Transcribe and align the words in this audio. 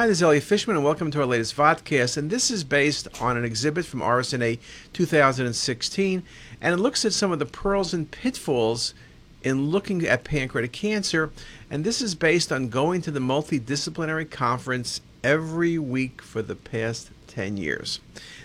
Hi, 0.00 0.06
this 0.06 0.16
is 0.16 0.22
Elliot 0.22 0.44
Fishman, 0.44 0.76
and 0.76 0.84
welcome 0.86 1.10
to 1.10 1.20
our 1.20 1.26
latest 1.26 1.54
vodcast. 1.54 2.16
And 2.16 2.30
this 2.30 2.50
is 2.50 2.64
based 2.64 3.06
on 3.20 3.36
an 3.36 3.44
exhibit 3.44 3.84
from 3.84 4.00
RSNA 4.00 4.58
2016, 4.94 6.22
and 6.58 6.72
it 6.72 6.78
looks 6.78 7.04
at 7.04 7.12
some 7.12 7.32
of 7.32 7.38
the 7.38 7.44
pearls 7.44 7.92
and 7.92 8.10
pitfalls 8.10 8.94
in 9.42 9.66
looking 9.66 10.06
at 10.06 10.24
pancreatic 10.24 10.72
cancer. 10.72 11.30
And 11.70 11.84
this 11.84 12.00
is 12.00 12.14
based 12.14 12.50
on 12.50 12.70
going 12.70 13.02
to 13.02 13.10
the 13.10 13.20
multidisciplinary 13.20 14.30
conference 14.30 15.02
every 15.22 15.78
week 15.78 16.22
for 16.22 16.40
the 16.40 16.56
past 16.56 17.10
10 17.26 17.58
years. 17.58 18.00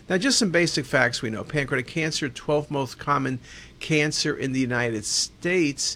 Now, 0.09 0.17
just 0.17 0.37
some 0.37 0.51
basic 0.51 0.85
facts 0.85 1.21
we 1.21 1.29
know 1.29 1.45
pancreatic 1.45 1.87
cancer, 1.87 2.27
12th 2.27 2.69
most 2.69 2.99
common 2.99 3.39
cancer 3.79 4.35
in 4.35 4.51
the 4.51 4.59
United 4.59 5.05
States 5.05 5.95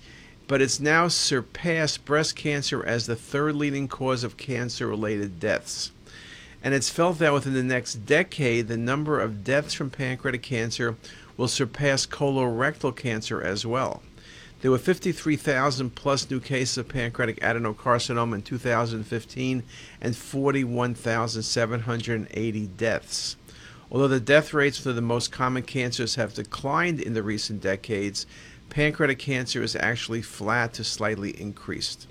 but 0.50 0.62
it's 0.64 0.80
now 0.80 1.08
surpassed 1.08 2.04
breast 2.06 2.36
cancer 2.36 2.84
as 2.84 3.06
the 3.06 3.16
third 3.16 3.56
leading 3.56 3.88
cause 3.88 4.24
of 4.24 4.36
cancer 4.36 4.88
related 4.88 5.40
deaths. 5.40 5.92
And 6.64 6.74
it's 6.74 6.90
felt 6.90 7.20
that 7.20 7.34
within 7.34 7.54
the 7.54 7.62
next 7.62 8.08
decade, 8.08 8.68
the 8.68 8.76
number 8.76 9.20
of 9.20 9.44
deaths 9.44 9.76
from 9.76 9.92
pancreatic 9.92 10.42
cancer 10.42 10.96
will 11.38 11.48
surpass 11.48 12.08
colorectal 12.08 12.96
cancer 12.96 13.44
as 13.44 13.64
well. 13.64 14.02
There 14.62 14.72
were 14.72 14.80
53,000 14.80 15.94
plus 15.94 16.28
new 16.32 16.40
cases 16.40 16.80
of 16.80 16.90
pancreatic 16.90 17.40
adenocarcinoma 17.42 18.34
in 18.34 18.42
2015 18.42 19.62
and 20.02 20.18
41,780 20.18 22.68
deaths. 22.76 23.36
Although 23.92 24.08
the 24.08 24.20
death 24.20 24.54
rates 24.54 24.80
for 24.80 24.94
the 24.94 25.02
most 25.02 25.32
common 25.32 25.64
cancers 25.64 26.16
have 26.16 26.34
declined 26.34 27.00
in 27.00 27.14
the 27.14 27.24
recent 27.24 27.62
decades, 27.62 28.26
pancreatic 28.70 29.20
cancer 29.20 29.62
is 29.64 29.76
actually 29.76 30.22
flat 30.22 30.74
to 30.74 30.84
slightly 30.84 31.40
increased. 31.40 32.08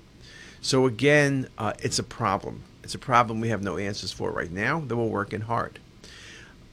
So, 0.61 0.85
again, 0.85 1.47
uh, 1.57 1.73
it's 1.79 1.99
a 1.99 2.03
problem. 2.03 2.63
It's 2.83 2.95
a 2.95 2.99
problem 2.99 3.39
we 3.39 3.49
have 3.49 3.63
no 3.63 3.77
answers 3.77 4.11
for 4.11 4.31
right 4.31 4.51
now, 4.51 4.83
though 4.85 4.97
we're 4.97 5.05
working 5.05 5.41
hard. 5.41 5.79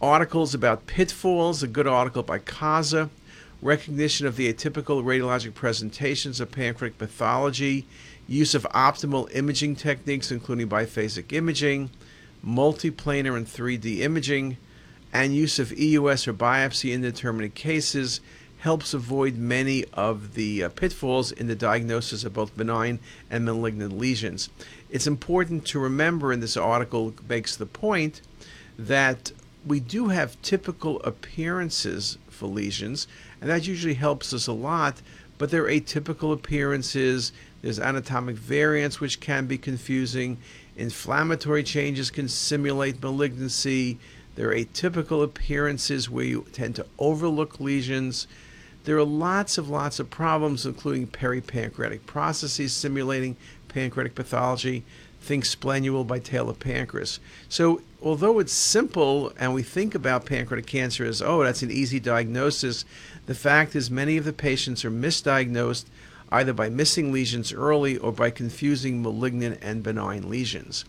Articles 0.00 0.54
about 0.54 0.86
pitfalls, 0.86 1.62
a 1.62 1.68
good 1.68 1.86
article 1.86 2.22
by 2.22 2.38
Kaza, 2.38 3.10
recognition 3.62 4.26
of 4.26 4.36
the 4.36 4.52
atypical 4.52 5.02
radiologic 5.02 5.54
presentations 5.54 6.40
of 6.40 6.50
pancreatic 6.50 6.98
pathology, 6.98 7.86
use 8.28 8.54
of 8.54 8.64
optimal 8.74 9.34
imaging 9.34 9.76
techniques, 9.76 10.30
including 10.30 10.68
biphasic 10.68 11.32
imaging, 11.32 11.90
multiplanar 12.44 13.36
and 13.36 13.46
3D 13.46 14.00
imaging, 14.00 14.56
and 15.12 15.34
use 15.34 15.58
of 15.58 15.72
EUS 15.72 16.28
or 16.28 16.34
biopsy 16.34 16.92
in 16.92 17.00
determinate 17.00 17.54
cases 17.54 18.20
helps 18.58 18.94
avoid 18.94 19.36
many 19.36 19.84
of 19.92 20.34
the 20.34 20.64
uh, 20.64 20.68
pitfalls 20.70 21.30
in 21.30 21.46
the 21.46 21.54
diagnosis 21.54 22.24
of 22.24 22.34
both 22.34 22.56
benign 22.56 22.98
and 23.30 23.44
malignant 23.44 23.96
lesions. 23.96 24.48
It's 24.90 25.06
important 25.06 25.66
to 25.66 25.78
remember, 25.78 26.32
and 26.32 26.42
this 26.42 26.56
article 26.56 27.14
makes 27.28 27.56
the 27.56 27.66
point, 27.66 28.22
that 28.78 29.32
we 29.66 29.80
do 29.80 30.08
have 30.08 30.40
typical 30.42 31.00
appearances 31.02 32.18
for 32.28 32.46
lesions, 32.46 33.06
and 33.40 33.50
that 33.50 33.66
usually 33.66 33.94
helps 33.94 34.32
us 34.32 34.46
a 34.46 34.52
lot, 34.52 35.02
but 35.38 35.50
there 35.50 35.64
are 35.64 35.70
atypical 35.70 36.32
appearances. 36.32 37.32
There's 37.62 37.78
anatomic 37.78 38.36
variants, 38.36 39.00
which 39.00 39.20
can 39.20 39.46
be 39.46 39.58
confusing. 39.58 40.38
Inflammatory 40.76 41.62
changes 41.62 42.10
can 42.10 42.28
simulate 42.28 43.02
malignancy. 43.02 43.98
There 44.34 44.50
are 44.50 44.54
atypical 44.54 45.24
appearances 45.24 46.08
where 46.08 46.24
you 46.24 46.46
tend 46.52 46.76
to 46.76 46.86
overlook 46.98 47.58
lesions. 47.60 48.26
There 48.86 48.96
are 48.96 49.04
lots 49.04 49.58
of 49.58 49.68
lots 49.68 49.98
of 49.98 50.10
problems, 50.10 50.64
including 50.64 51.08
peripancreatic 51.08 52.06
processes 52.06 52.72
simulating 52.72 53.36
pancreatic 53.66 54.14
pathology. 54.14 54.84
Think 55.20 55.42
splenule 55.42 56.06
by 56.06 56.20
Taylor 56.20 56.52
Pancreas. 56.52 57.18
So, 57.48 57.82
although 58.00 58.38
it's 58.38 58.52
simple 58.52 59.32
and 59.40 59.52
we 59.52 59.64
think 59.64 59.96
about 59.96 60.24
pancreatic 60.24 60.66
cancer 60.66 61.04
as, 61.04 61.20
oh, 61.20 61.42
that's 61.42 61.64
an 61.64 61.72
easy 61.72 61.98
diagnosis, 61.98 62.84
the 63.26 63.34
fact 63.34 63.74
is 63.74 63.90
many 63.90 64.18
of 64.18 64.24
the 64.24 64.32
patients 64.32 64.84
are 64.84 64.90
misdiagnosed 64.92 65.86
either 66.30 66.52
by 66.52 66.68
missing 66.68 67.10
lesions 67.10 67.52
early 67.52 67.98
or 67.98 68.12
by 68.12 68.30
confusing 68.30 69.02
malignant 69.02 69.58
and 69.62 69.82
benign 69.82 70.30
lesions. 70.30 70.84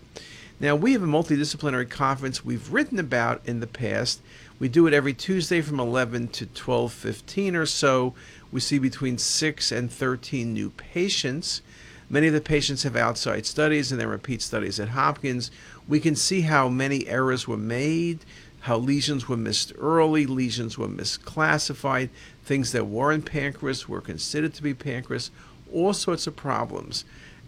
Now, 0.60 0.76
we 0.76 0.94
have 0.94 1.04
a 1.04 1.08
multidisciplinary 1.08 1.90
conference 1.90 2.46
we've 2.46 2.72
written 2.72 3.00
about 3.00 3.42
in 3.46 3.60
the 3.60 3.68
past. 3.68 4.22
We 4.60 4.70
do 4.70 4.88
it 4.88 4.94
every 4.94 5.14
Tuesday 5.14 5.62
from 5.62 5.80
11 5.80 6.30
to 6.30 6.48
12:15 6.48 7.56
or 7.56 7.68
so. 7.68 8.16
We 8.52 8.60
see 8.60 8.80
between 8.80 9.20
6 9.20 9.72
and 9.72 9.92
13 9.92 10.52
new 10.52 10.72
patients. 10.72 11.62
Many 12.10 12.28
of 12.28 12.34
the 12.34 12.42
patients 12.42 12.82
have 12.84 12.96
outside 12.96 13.46
studies 13.46 13.92
and 13.92 14.02
then 14.02 14.08
repeat 14.08 14.42
studies 14.42 14.80
at 14.80 14.90
Hopkins. 14.90 15.52
We 15.88 16.00
can 16.00 16.16
see 16.16 16.42
how 16.42 16.70
many 16.70 17.08
errors 17.08 17.48
were 17.48 17.58
made, 17.58 18.20
how 18.62 18.78
lesions 18.78 19.28
were 19.28 19.38
missed 19.38 19.74
early, 19.78 20.26
lesions 20.26 20.76
were 20.76 20.88
misclassified, 20.88 22.10
things 22.44 22.72
that 22.72 22.88
weren't 22.88 23.26
pancreas 23.26 23.88
were 23.88 24.02
considered 24.02 24.56
to 24.56 24.64
be 24.64 24.74
pancreas, 24.74 25.30
all 25.72 25.94
sorts 25.94 26.26
of 26.26 26.36
problems. 26.36 27.06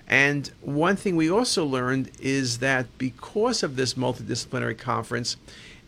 And 0.08 0.52
one 0.62 0.96
thing 0.96 1.16
we 1.16 1.30
also 1.30 1.66
learned 1.66 2.12
is 2.20 2.58
that 2.60 2.86
because 2.98 3.64
of 3.64 3.78
this 3.78 3.94
multidisciplinary 3.94 4.78
conference, 4.78 5.38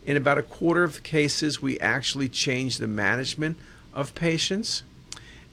in 0.04 0.16
about 0.16 0.38
a 0.38 0.42
quarter 0.42 0.84
of 0.84 0.94
the 0.94 1.00
cases, 1.00 1.62
we 1.62 1.78
actually 1.80 2.28
changed 2.28 2.80
the 2.80 2.86
management 2.86 3.56
of 3.94 4.14
patients. 4.14 4.82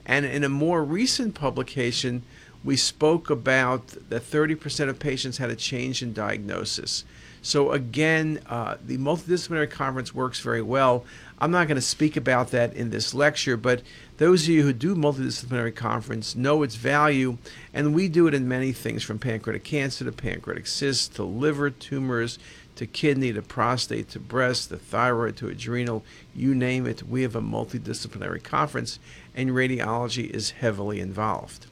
And 0.05 0.25
in 0.25 0.43
a 0.43 0.49
more 0.49 0.83
recent 0.83 1.35
publication, 1.35 2.23
we 2.63 2.75
spoke 2.75 3.29
about 3.29 3.87
that 4.09 4.23
30% 4.23 4.89
of 4.89 4.99
patients 4.99 5.37
had 5.37 5.49
a 5.49 5.55
change 5.55 6.01
in 6.01 6.13
diagnosis. 6.13 7.05
So, 7.41 7.71
again, 7.71 8.41
uh, 8.47 8.75
the 8.85 8.97
multidisciplinary 8.97 9.69
conference 9.69 10.13
works 10.13 10.41
very 10.41 10.61
well. 10.61 11.05
I'm 11.39 11.51
not 11.51 11.69
going 11.69 11.75
to 11.75 11.81
speak 11.81 12.17
about 12.17 12.51
that 12.51 12.73
in 12.73 12.89
this 12.89 13.13
lecture, 13.13 13.55
but 13.55 13.81
those 14.17 14.43
of 14.43 14.49
you 14.49 14.63
who 14.63 14.73
do 14.73 14.93
multidisciplinary 14.93 15.73
conference 15.73 16.35
know 16.35 16.63
its 16.63 16.75
value, 16.75 17.37
and 17.73 17.93
we 17.93 18.09
do 18.09 18.27
it 18.27 18.33
in 18.33 18.49
many 18.49 18.73
things 18.73 19.03
from 19.03 19.19
pancreatic 19.19 19.63
cancer 19.63 20.03
to 20.03 20.11
pancreatic 20.11 20.67
cysts 20.67 21.07
to 21.15 21.23
liver 21.23 21.69
tumors 21.69 22.39
to 22.79 22.87
kidney 22.87 23.33
to 23.33 23.41
prostate 23.41 24.07
to 24.07 24.17
breast 24.17 24.69
to 24.69 24.77
thyroid 24.77 25.35
to 25.35 25.49
adrenal, 25.49 26.01
you 26.33 26.55
name 26.55 26.87
it. 26.87 27.03
We 27.03 27.23
have 27.23 27.35
a 27.35 27.41
multidisciplinary 27.41 28.41
conference, 28.41 28.99
and 29.35 29.49
radiology 29.49 30.29
is 30.29 30.51
heavily 30.51 31.01
involved. 31.01 31.65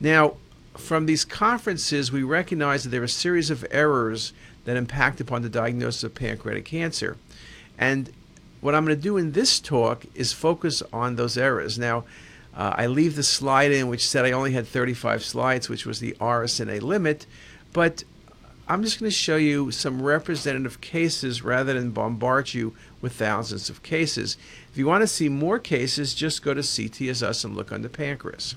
Now, 0.00 0.34
from 0.76 1.06
these 1.06 1.24
conferences, 1.24 2.10
we 2.10 2.24
recognize 2.24 2.82
that 2.82 2.88
there 2.88 3.00
are 3.00 3.04
a 3.04 3.08
series 3.08 3.50
of 3.50 3.64
errors 3.70 4.32
that 4.64 4.76
impact 4.76 5.20
upon 5.20 5.42
the 5.42 5.48
diagnosis 5.48 6.02
of 6.02 6.16
pancreatic 6.16 6.64
cancer. 6.64 7.16
And 7.78 8.10
what 8.60 8.74
I'm 8.74 8.84
going 8.84 8.96
to 8.96 9.00
do 9.00 9.16
in 9.16 9.30
this 9.30 9.60
talk 9.60 10.04
is 10.16 10.32
focus 10.32 10.82
on 10.92 11.14
those 11.14 11.38
errors. 11.38 11.78
Now, 11.78 12.02
uh, 12.56 12.74
I 12.76 12.88
leave 12.88 13.14
the 13.14 13.22
slide 13.22 13.70
in 13.70 13.86
which 13.86 14.08
said 14.08 14.24
I 14.24 14.32
only 14.32 14.50
had 14.50 14.66
35 14.66 15.24
slides, 15.24 15.68
which 15.68 15.86
was 15.86 16.00
the 16.00 16.16
RSNA 16.20 16.82
limit, 16.82 17.26
but 17.72 18.02
I'm 18.70 18.84
just 18.84 19.00
going 19.00 19.10
to 19.10 19.16
show 19.16 19.34
you 19.34 19.72
some 19.72 20.00
representative 20.00 20.80
cases 20.80 21.42
rather 21.42 21.72
than 21.72 21.90
bombard 21.90 22.54
you 22.54 22.76
with 23.00 23.14
thousands 23.14 23.68
of 23.68 23.82
cases. 23.82 24.36
If 24.70 24.78
you 24.78 24.86
want 24.86 25.02
to 25.02 25.08
see 25.08 25.28
more 25.28 25.58
cases, 25.58 26.14
just 26.14 26.44
go 26.44 26.54
to 26.54 26.60
CTisus 26.60 27.44
and 27.44 27.56
look 27.56 27.72
under 27.72 27.88
pancreas. 27.88 28.54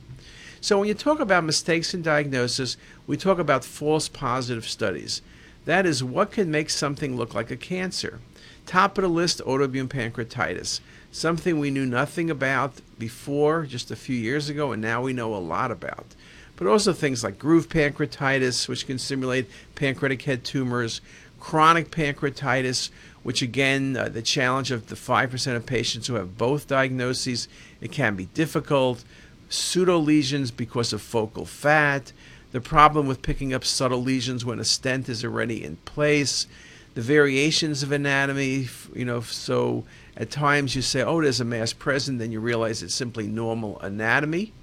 So 0.62 0.78
when 0.78 0.88
you 0.88 0.94
talk 0.94 1.19
about 1.19 1.44
mistakes 1.46 1.96
in 1.96 2.03
diagnosis, 2.03 2.78
we 3.07 3.18
talk 3.18 3.40
about 3.40 3.66
false 3.66 4.07
positive 4.07 4.68
studies. 4.68 5.24
That 5.66 5.88
is 5.88 6.03
what 6.03 6.31
can 6.31 6.51
make 6.51 6.69
something 6.69 7.18
look 7.18 7.34
like 7.34 7.50
a 7.50 7.57
cancer. 7.57 8.19
Top 8.68 9.00
of 9.00 9.01
the 9.01 9.07
list, 9.07 9.42
autoimmune 9.48 9.88
pancreatitis. 9.88 10.80
Something 11.12 11.57
we 11.57 11.71
knew 11.71 11.88
nothing 11.88 12.30
about 12.30 12.74
before, 13.00 13.66
just 13.66 13.89
a 13.89 13.95
few 13.95 14.16
years 14.16 14.48
ago, 14.48 14.74
and 14.74 14.81
now 14.81 15.01
we 15.01 15.12
know 15.12 15.33
a 15.33 15.38
lot 15.38 15.71
about. 15.71 16.13
But 16.56 16.68
also 16.68 16.94
things 16.94 17.24
like 17.24 17.40
groove 17.40 17.70
pancreatitis, 17.70 18.68
which 18.68 18.86
can 18.86 19.00
simulate 19.00 19.50
pancreatic 19.76 20.22
head 20.22 20.44
tumors, 20.44 21.02
chronic 21.40 21.92
pancreatitis, 21.92 22.90
which 23.24 23.42
again, 23.42 23.98
uh, 23.98 24.10
the 24.10 24.22
challenge 24.22 24.72
of 24.72 24.88
the 24.88 24.96
5% 24.96 25.56
of 25.56 25.66
patients 25.66 26.08
who 26.08 26.16
have 26.16 26.38
both 26.38 26.68
diagnoses, 26.68 27.48
it 27.82 27.92
can 27.92 28.16
be 28.16 28.26
difficult. 28.28 29.04
Pseudo 29.50 29.98
lesions 29.98 30.52
because 30.52 30.94
of 30.94 31.02
focal 31.02 31.46
fat, 31.46 32.12
the 32.52 32.62
problem 32.62 33.08
with 33.08 33.22
picking 33.22 33.54
up 33.54 33.66
subtle 33.66 34.02
lesions 34.02 34.46
when 34.46 34.60
a 34.60 34.64
stent 34.64 35.10
is 35.10 35.24
already 35.24 35.64
in 35.64 35.78
place, 35.78 36.48
the 36.94 37.02
variations 37.02 37.82
of 37.82 37.92
anatomy, 37.92 38.68
you 38.94 39.06
know, 39.06 39.22
so 39.22 39.84
at 40.16 40.30
times 40.30 40.76
you 40.76 40.82
say, 40.82 41.02
oh, 41.02 41.22
there's 41.22 41.40
a 41.42 41.46
mass 41.46 41.74
present, 41.74 42.20
then 42.20 42.32
you 42.32 42.40
realize 42.40 42.84
it's 42.84 42.94
simply 42.94 43.28
normal 43.28 43.80
anatomy. 43.80 44.54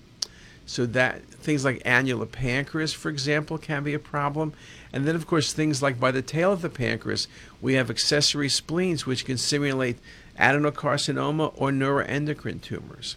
So 0.70 0.86
that 0.86 1.24
things 1.24 1.64
like 1.64 1.82
annular 1.84 2.26
pancreas, 2.26 2.92
for 2.92 3.08
example, 3.08 3.58
can 3.58 3.82
be 3.82 3.92
a 3.92 3.98
problem. 3.98 4.52
And 4.92 5.04
then, 5.04 5.16
of 5.16 5.26
course, 5.26 5.52
things 5.52 5.82
like 5.82 5.98
by 5.98 6.12
the 6.12 6.22
tail 6.22 6.52
of 6.52 6.62
the 6.62 6.68
pancreas, 6.68 7.26
we 7.60 7.74
have 7.74 7.90
accessory 7.90 8.48
spleens, 8.48 9.04
which 9.04 9.24
can 9.24 9.36
simulate 9.36 9.98
adenocarcinoma 10.38 11.54
or 11.56 11.72
neuroendocrine 11.72 12.62
tumors. 12.62 13.16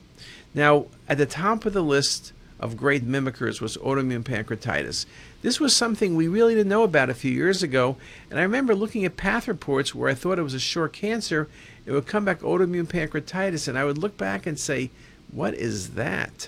Now, 0.55 0.87
at 1.07 1.19
the 1.19 1.27
top 1.27 1.63
of 1.67 1.73
the 1.73 1.83
list 1.83 2.33
of 2.59 2.75
great 2.75 3.07
mimickers 3.07 3.61
was 3.61 3.77
autoimmune 3.77 4.23
pancreatitis. 4.23 5.05
This 5.43 5.59
was 5.59 5.75
something 5.75 6.15
we 6.15 6.27
really 6.27 6.55
didn't 6.55 6.69
know 6.69 6.81
about 6.81 7.11
a 7.11 7.13
few 7.13 7.31
years 7.31 7.61
ago, 7.61 7.97
and 8.31 8.39
I 8.39 8.41
remember 8.41 8.73
looking 8.73 9.05
at 9.05 9.15
path 9.15 9.47
reports 9.47 9.93
where 9.93 10.09
I 10.09 10.15
thought 10.15 10.39
it 10.39 10.43
was 10.43 10.55
a 10.55 10.59
sure 10.59 10.87
cancer. 10.87 11.47
It 11.85 11.91
would 11.91 12.07
come 12.07 12.25
back 12.25 12.39
autoimmune 12.39 12.87
pancreatitis, 12.87 13.67
and 13.67 13.77
I 13.77 13.85
would 13.85 13.99
look 13.99 14.17
back 14.17 14.47
and 14.47 14.59
say, 14.59 14.89
What 15.31 15.53
is 15.53 15.91
that? 15.91 16.47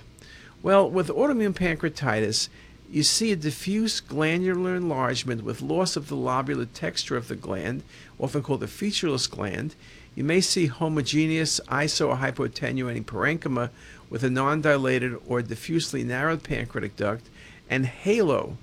Well, 0.65 0.89
with 0.89 1.09
autoimmune 1.09 1.53
pancreatitis, 1.53 2.49
you 2.89 3.03
see 3.03 3.31
a 3.31 3.35
diffuse 3.35 3.99
glandular 3.99 4.75
enlargement 4.75 5.43
with 5.43 5.61
loss 5.61 5.95
of 5.95 6.07
the 6.07 6.15
lobular 6.15 6.67
texture 6.73 7.15
of 7.15 7.27
the 7.27 7.35
gland, 7.35 7.83
often 8.17 8.41
called 8.41 8.63
a 8.63 8.67
featureless 8.67 9.27
gland. 9.27 9.75
You 10.15 10.23
may 10.23 10.41
see 10.41 10.65
homogeneous 10.65 11.61
iso 11.67 12.09
or 12.09 12.17
parenchyma 12.17 13.69
with 14.09 14.23
a 14.23 14.29
non-dilated 14.31 15.15
or 15.27 15.43
diffusely 15.43 16.03
narrowed 16.03 16.41
pancreatic 16.41 16.95
duct, 16.95 17.29
and 17.69 17.85
halo 17.85 18.57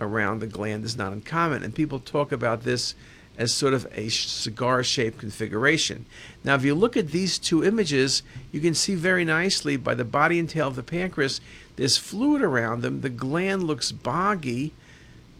around 0.00 0.40
the 0.40 0.48
gland 0.48 0.84
is 0.84 0.96
not 0.96 1.12
uncommon. 1.12 1.62
And 1.62 1.72
people 1.72 2.00
talk 2.00 2.32
about 2.32 2.64
this 2.64 2.96
as 3.38 3.52
sort 3.52 3.74
of 3.74 3.86
a 3.92 4.08
cigar 4.08 4.82
shaped 4.82 5.18
configuration. 5.18 6.06
Now, 6.44 6.54
if 6.54 6.64
you 6.64 6.74
look 6.74 6.96
at 6.96 7.10
these 7.10 7.38
two 7.38 7.64
images, 7.64 8.22
you 8.52 8.60
can 8.60 8.74
see 8.74 8.94
very 8.94 9.24
nicely 9.24 9.76
by 9.76 9.94
the 9.94 10.04
body 10.04 10.38
and 10.38 10.48
tail 10.48 10.68
of 10.68 10.76
the 10.76 10.82
pancreas, 10.82 11.40
there's 11.76 11.98
fluid 11.98 12.42
around 12.42 12.82
them. 12.82 13.02
The 13.02 13.10
gland 13.10 13.64
looks 13.64 13.92
boggy. 13.92 14.72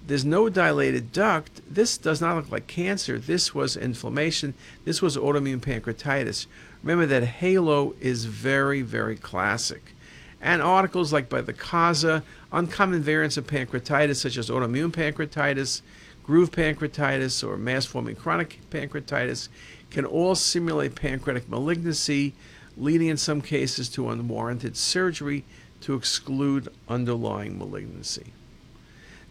There's 0.07 0.25
no 0.25 0.49
dilated 0.49 1.13
duct. 1.13 1.63
This 1.69 1.99
does 1.99 2.21
not 2.21 2.37
look 2.37 2.53
like 2.53 2.67
cancer. 2.67 3.19
This 3.19 3.55
was 3.55 3.77
inflammation. 3.77 4.55
This 4.85 5.03
was 5.03 5.17
autoimmune 5.17 5.61
pancreatitis. 5.61 6.47
Remember 6.83 7.07
that 7.07 7.25
halo 7.25 7.95
is 8.01 8.27
very, 8.27 8.83
very 8.83 9.17
classic. 9.17 9.95
And 10.41 10.63
articles 10.63 11.13
like 11.13 11.29
by 11.29 11.41
the 11.41 11.55
Kaza, 11.55 12.23
uncommon 12.53 13.01
variants 13.01 13.37
of 13.37 13.47
pancreatitis, 13.47 14.17
such 14.17 14.37
as 14.37 14.51
autoimmune 14.51 14.93
pancreatitis, 14.93 15.81
groove 16.27 16.51
pancreatitis, 16.51 17.47
or 17.47 17.57
mass 17.57 17.87
forming 17.87 18.17
chronic 18.17 18.59
pancreatitis, 18.71 19.49
can 19.91 20.05
all 20.05 20.35
simulate 20.35 20.97
pancreatic 20.97 21.49
malignancy, 21.49 22.35
leading 22.77 23.07
in 23.07 23.17
some 23.17 23.41
cases 23.41 23.89
to 23.89 24.11
unwarranted 24.11 24.77
surgery 24.77 25.45
to 25.81 25.95
exclude 25.95 26.69
underlying 26.89 27.57
malignancy. 27.57 28.33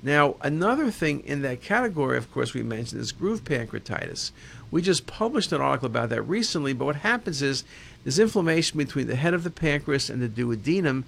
Now, 0.01 0.36
another 0.42 0.89
thing 0.92 1.21
in 1.21 1.42
that 1.42 1.62
category, 1.62 2.18
of 2.18 2.31
course, 2.31 2.53
we 2.53 2.63
mentioned 2.63 3.01
is 3.01 3.12
groove 3.12 3.44
pancreatitis. 3.44 4.31
We 4.71 4.81
just 4.81 5.07
published 5.07 5.51
an 5.51 5.62
article 5.62 5.88
about 5.88 6.09
that 6.09 6.21
recently, 6.21 6.74
but 6.74 6.86
what 6.86 6.98
happens 6.98 7.41
is 7.41 7.63
there's 8.03 8.19
inflammation 8.19 8.77
between 8.77 9.07
the 9.07 9.15
head 9.15 9.33
of 9.33 9.44
the 9.44 9.50
pancreas 9.50 10.09
and 10.09 10.21
the 10.21 10.30
duodenum, 10.30 11.03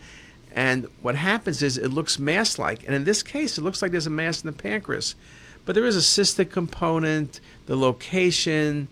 and 0.53 0.87
what 1.01 1.15
happens 1.15 1.61
is 1.61 1.77
it 1.77 1.89
looks 1.89 2.17
mass 2.17 2.57
like, 2.57 2.83
and 2.85 2.95
in 2.95 3.03
this 3.03 3.21
case, 3.21 3.57
it 3.57 3.61
looks 3.61 3.81
like 3.81 3.91
there's 3.91 4.07
a 4.07 4.11
mass 4.11 4.43
in 4.43 4.47
the 4.47 4.57
pancreas. 4.57 5.15
But 5.67 5.75
there 5.75 5.85
is 5.85 5.97
a 5.97 6.21
cystic 6.21 6.49
component, 6.49 7.41
the 7.65 7.75
location. 7.75 8.87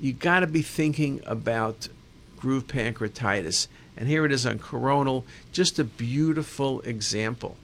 You 0.00 0.12
got 0.12 0.40
to 0.40 0.46
be 0.46 0.62
thinking 0.62 1.20
about 1.26 1.88
groove 2.36 2.68
pancreatitis. 2.68 3.66
And 3.96 4.08
here 4.08 4.24
it 4.24 4.30
is 4.30 4.46
on 4.46 4.60
coronal, 4.60 5.26
just 5.50 5.80
a 5.80 5.84
beautiful 5.84 6.82
example. 6.82 7.56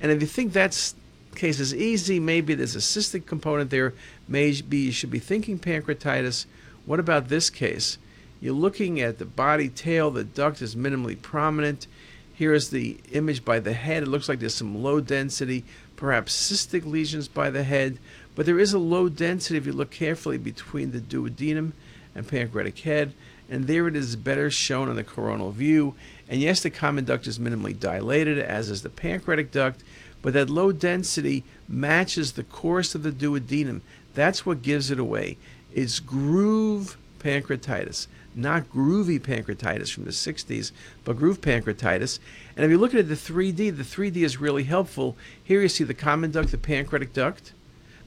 And 0.00 0.10
if 0.10 0.20
you 0.20 0.26
think 0.26 0.52
that's 0.52 0.96
case 1.36 1.60
is 1.60 1.72
easy, 1.72 2.18
maybe 2.18 2.54
there's 2.54 2.74
a 2.74 2.80
cystic 2.80 3.24
component 3.24 3.70
there, 3.70 3.94
maybe 4.26 4.78
you 4.78 4.92
should 4.92 5.12
be 5.12 5.20
thinking 5.20 5.60
pancreatitis. 5.60 6.46
What 6.84 6.98
about 6.98 7.28
this 7.28 7.50
case? 7.50 7.98
You're 8.40 8.52
looking 8.52 9.00
at 9.00 9.18
the 9.18 9.24
body 9.24 9.68
tail, 9.68 10.10
the 10.10 10.24
duct 10.24 10.60
is 10.60 10.74
minimally 10.74 11.22
prominent. 11.22 11.86
Here 12.34 12.52
is 12.52 12.70
the 12.70 12.98
image 13.12 13.44
by 13.44 13.60
the 13.60 13.72
head. 13.72 14.02
It 14.02 14.08
looks 14.08 14.28
like 14.28 14.40
there's 14.40 14.56
some 14.56 14.82
low 14.82 15.00
density, 15.00 15.64
perhaps 16.02 16.34
cystic 16.34 16.84
lesions 16.84 17.28
by 17.28 17.48
the 17.48 17.62
head, 17.62 17.96
but 18.34 18.44
there 18.44 18.58
is 18.58 18.72
a 18.72 18.78
low 18.78 19.08
density 19.08 19.56
if 19.56 19.66
you 19.66 19.72
look 19.72 19.92
carefully 19.92 20.36
between 20.36 20.90
the 20.90 20.98
duodenum 20.98 21.72
and 22.12 22.26
pancreatic 22.26 22.76
head. 22.80 23.12
And 23.48 23.68
there 23.68 23.86
it 23.86 23.94
is 23.94 24.16
better 24.16 24.50
shown 24.50 24.88
in 24.88 24.96
the 24.96 25.04
coronal 25.04 25.52
view. 25.52 25.94
And 26.28 26.40
yes, 26.40 26.60
the 26.60 26.70
common 26.70 27.04
duct 27.04 27.28
is 27.28 27.38
minimally 27.38 27.78
dilated, 27.78 28.40
as 28.40 28.68
is 28.68 28.82
the 28.82 28.90
pancreatic 28.90 29.52
duct, 29.52 29.84
but 30.22 30.32
that 30.32 30.50
low 30.50 30.72
density 30.72 31.44
matches 31.68 32.32
the 32.32 32.42
course 32.42 32.96
of 32.96 33.04
the 33.04 33.12
duodenum. 33.12 33.80
That's 34.12 34.44
what 34.44 34.62
gives 34.62 34.90
it 34.90 34.98
away. 34.98 35.38
It's 35.72 36.00
groove 36.00 36.96
pancreatitis, 37.20 38.08
not 38.34 38.70
groovy 38.70 39.20
pancreatitis 39.20 39.92
from 39.92 40.04
the 40.04 40.10
60s, 40.10 40.72
but 41.04 41.16
groove 41.16 41.40
pancreatitis. 41.40 42.18
And 42.56 42.64
if 42.64 42.70
you 42.70 42.78
look 42.78 42.94
at 42.94 43.08
the 43.08 43.14
3D, 43.14 43.76
the 43.76 43.82
3D 43.82 44.16
is 44.16 44.40
really 44.40 44.64
helpful. 44.64 45.16
Here 45.42 45.60
you 45.60 45.68
see 45.68 45.84
the 45.84 45.94
common 45.94 46.30
duct, 46.30 46.50
the 46.50 46.58
pancreatic 46.58 47.12
duct, 47.12 47.52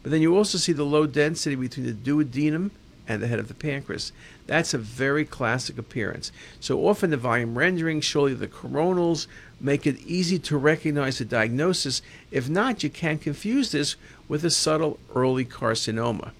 but 0.02 0.12
then 0.12 0.22
you 0.22 0.36
also 0.36 0.58
see 0.58 0.74
the 0.74 0.84
low 0.84 1.06
density 1.06 1.56
between 1.56 1.86
the 1.86 1.94
duodenum 1.94 2.72
and 3.08 3.22
the 3.22 3.28
head 3.28 3.40
of 3.40 3.48
the 3.48 3.54
pancreas. 3.54 4.12
That's 4.48 4.74
a 4.74 4.78
very 4.78 5.26
classic 5.26 5.78
appearance. 5.78 6.32
So 6.60 6.88
often 6.88 7.10
the 7.10 7.18
volume 7.18 7.58
rendering, 7.58 8.02
you 8.02 8.36
the 8.36 8.48
coronals, 8.48 9.28
make 9.60 9.88
it 9.88 10.00
easy 10.00 10.40
to 10.40 10.58
recognize 10.58 11.20
the 11.20 11.26
diagnosis. 11.26 12.02
If 12.32 12.50
not, 12.50 12.84
you 12.84 12.90
can 12.90 13.18
confuse 13.18 13.72
this 13.72 13.96
with 14.28 14.44
a 14.44 14.50
subtle 14.50 15.00
early 15.14 15.46
carcinoma. 15.46 16.32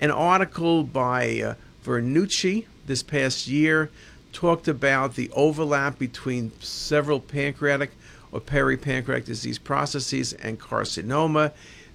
An 0.00 0.10
article 0.10 0.84
by 0.84 1.40
uh, 1.40 1.54
Vernuccio 1.88 2.66
this 2.86 3.02
past 3.02 3.48
year 3.48 3.90
talked 4.34 4.68
about 4.68 5.14
the 5.14 5.30
overlap 5.30 5.98
between 5.98 6.52
several 6.60 7.18
pancreatic 7.18 7.92
or 8.30 8.40
peripancreatic 8.40 9.24
disease 9.24 9.58
processes 9.58 10.34
and 10.34 10.60
carcinoma, 10.60 11.52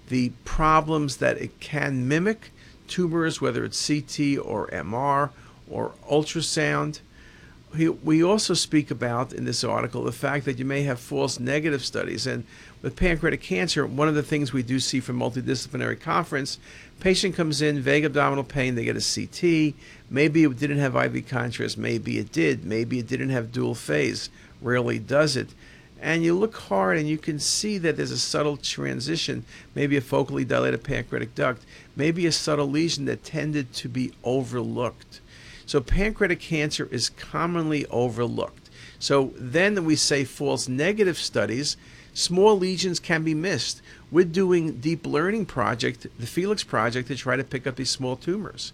the 0.10 0.32
problems 0.46 1.18
that 1.18 1.38
it 1.38 1.60
can 1.60 2.08
mimic 2.08 2.52
tumors, 2.88 3.40
whether 3.40 3.64
it's 3.64 3.88
CT 3.88 4.40
or 4.44 4.68
MR 4.68 5.30
or 5.70 5.94
ultrasound. 6.10 7.00
We 8.04 8.24
also 8.24 8.54
speak 8.56 8.92
about 8.92 9.32
in 9.32 9.46
this 9.46 9.64
article 9.64 10.04
the 10.04 10.12
fact 10.12 10.46
that 10.46 10.60
you 10.60 10.66
may 10.66 10.84
have 10.84 11.00
false 11.00 11.40
negative 11.40 11.84
studies. 11.84 12.28
And 12.28 12.46
with 12.82 12.96
pancreatic 12.96 13.42
cancer, 13.42 13.86
one 13.86 14.08
of 14.08 14.16
the 14.16 14.24
things 14.24 14.54
we 14.54 14.64
do 14.64 14.80
see 14.80 15.00
from 15.00 15.20
multidisciplinary 15.20 16.00
conference, 16.00 16.60
patient 17.00 17.36
comes 17.36 17.62
in, 17.62 17.82
vague 17.82 18.06
abdominal 18.06 18.44
pain, 18.44 18.76
they 18.76 18.86
get 18.86 18.98
a 18.98 19.00
CT. 19.00 19.76
Maybe 20.10 20.44
it 20.44 20.58
didn't 20.58 20.80
have 20.80 20.96
IV 20.96 21.28
contrast, 21.28 21.78
maybe 21.78 22.18
it 22.18 22.32
did, 22.32 22.64
maybe 22.64 23.00
it 23.00 23.08
didn't 23.08 23.30
have 23.30 23.52
dual 23.52 23.76
phase, 23.76 24.30
rarely 24.62 25.00
does 25.00 25.36
it 25.36 25.50
and 26.04 26.22
you 26.22 26.38
look 26.38 26.58
hard 26.58 26.98
and 26.98 27.08
you 27.08 27.18
can 27.18 27.40
see 27.40 27.78
that 27.78 27.96
there's 27.96 28.12
a 28.12 28.20
subtle 28.20 28.58
transition, 28.58 29.46
maybe 29.74 29.96
a 29.96 30.02
focally 30.02 30.46
dilated 30.46 30.84
pancreatic 30.84 31.34
duct, 31.34 31.66
maybe 31.96 32.26
a 32.26 32.32
subtle 32.32 32.70
lesion 32.70 33.06
that 33.06 33.24
tended 33.24 33.72
to 33.72 33.88
be 33.88 34.12
overlooked. 34.22 35.22
So 35.66 35.80
pancreatic 35.80 36.42
cancer 36.42 36.90
is 36.92 37.10
commonly 37.10 37.86
overlooked. 37.86 38.70
So 39.00 39.32
then 39.38 39.86
we 39.86 39.96
say 39.96 40.26
false 40.26 40.68
negative 40.68 41.18
studies, 41.18 41.78
small 42.14 42.60
lesions 42.60 43.00
can 43.00 43.24
be 43.24 43.34
missed. 43.34 43.82
We're 44.14 44.26
doing 44.26 44.80
deep 44.80 45.08
learning 45.08 45.48
project, 45.48 46.06
the 46.20 46.28
Felix 46.28 46.64
project, 46.64 47.08
to 47.08 47.16
try 47.16 47.36
to 47.36 47.44
pick 47.44 47.66
up 47.66 47.78
these 47.78 47.90
small 47.90 48.16
tumors. 48.16 48.72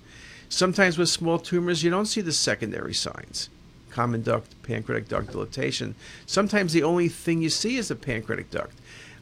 Sometimes 0.50 0.98
with 0.98 1.08
small 1.08 1.39
tumors, 1.39 1.81
you 1.81 1.89
don't 1.89 2.08
see 2.08 2.19
the 2.19 2.34
secondary 2.34 2.93
signs 2.93 3.50
common 3.89 4.22
duct, 4.22 4.62
pancreatic 4.63 5.08
duct 5.08 5.31
dilatation. 5.31 5.96
Sometimes 6.25 6.74
the 6.74 6.84
only 6.84 7.08
thing 7.08 7.41
you 7.41 7.50
see 7.50 7.77
is 7.77 7.89
a 7.89 7.96
pancreatic 7.96 8.51
duct. 8.51 8.74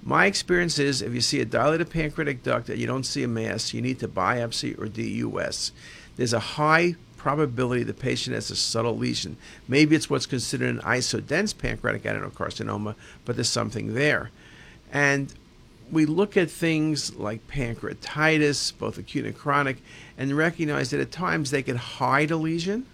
My 0.03 0.25
experience 0.25 0.79
is 0.79 1.03
if 1.03 1.13
you 1.13 1.21
see 1.21 1.39
a 1.39 1.45
dilated 1.45 1.91
pancreatic 1.91 2.43
duct 2.43 2.67
and 2.67 2.79
you 2.79 2.88
don't 2.88 3.05
see 3.05 3.24
a 3.24 3.27
mass, 3.27 3.74
you 3.74 3.81
need 3.81 4.00
to 4.00 4.07
biopsy 4.07 4.77
or 4.77 4.88
EUS. 4.88 5.71
There's 6.15 6.33
a 6.33 6.39
high 6.39 6.95
probability 7.15 7.83
the 7.83 7.93
patient 7.93 8.33
has 8.33 8.50
a 8.50 8.55
subtle 8.55 8.97
lesion. 8.97 9.38
Maybe 9.67 9.95
it's 9.95 10.09
what's 10.09 10.25
considered 10.25 10.75
an 10.75 10.81
isodense 10.81 11.57
pancreatic 11.57 12.03
adenocarcinoma, 12.03 12.95
but 13.24 13.36
there's 13.36 13.50
something 13.50 13.93
there. 13.93 14.31
And 14.91 15.33
we 15.91 16.06
look 16.06 16.38
at 16.38 16.50
things 16.50 17.15
like 17.15 17.48
pancreatitis, 17.48 18.77
both 18.77 18.98
acute 18.98 19.25
and 19.25 19.38
chronic, 19.38 19.77
and 20.17 20.36
recognize 20.36 20.91
that 20.91 21.00
at 21.00 21.12
times 21.12 21.51
they 21.51 21.63
can 21.63 21.77
hide 21.77 22.32
a 22.32 22.38
lesion 22.38 22.86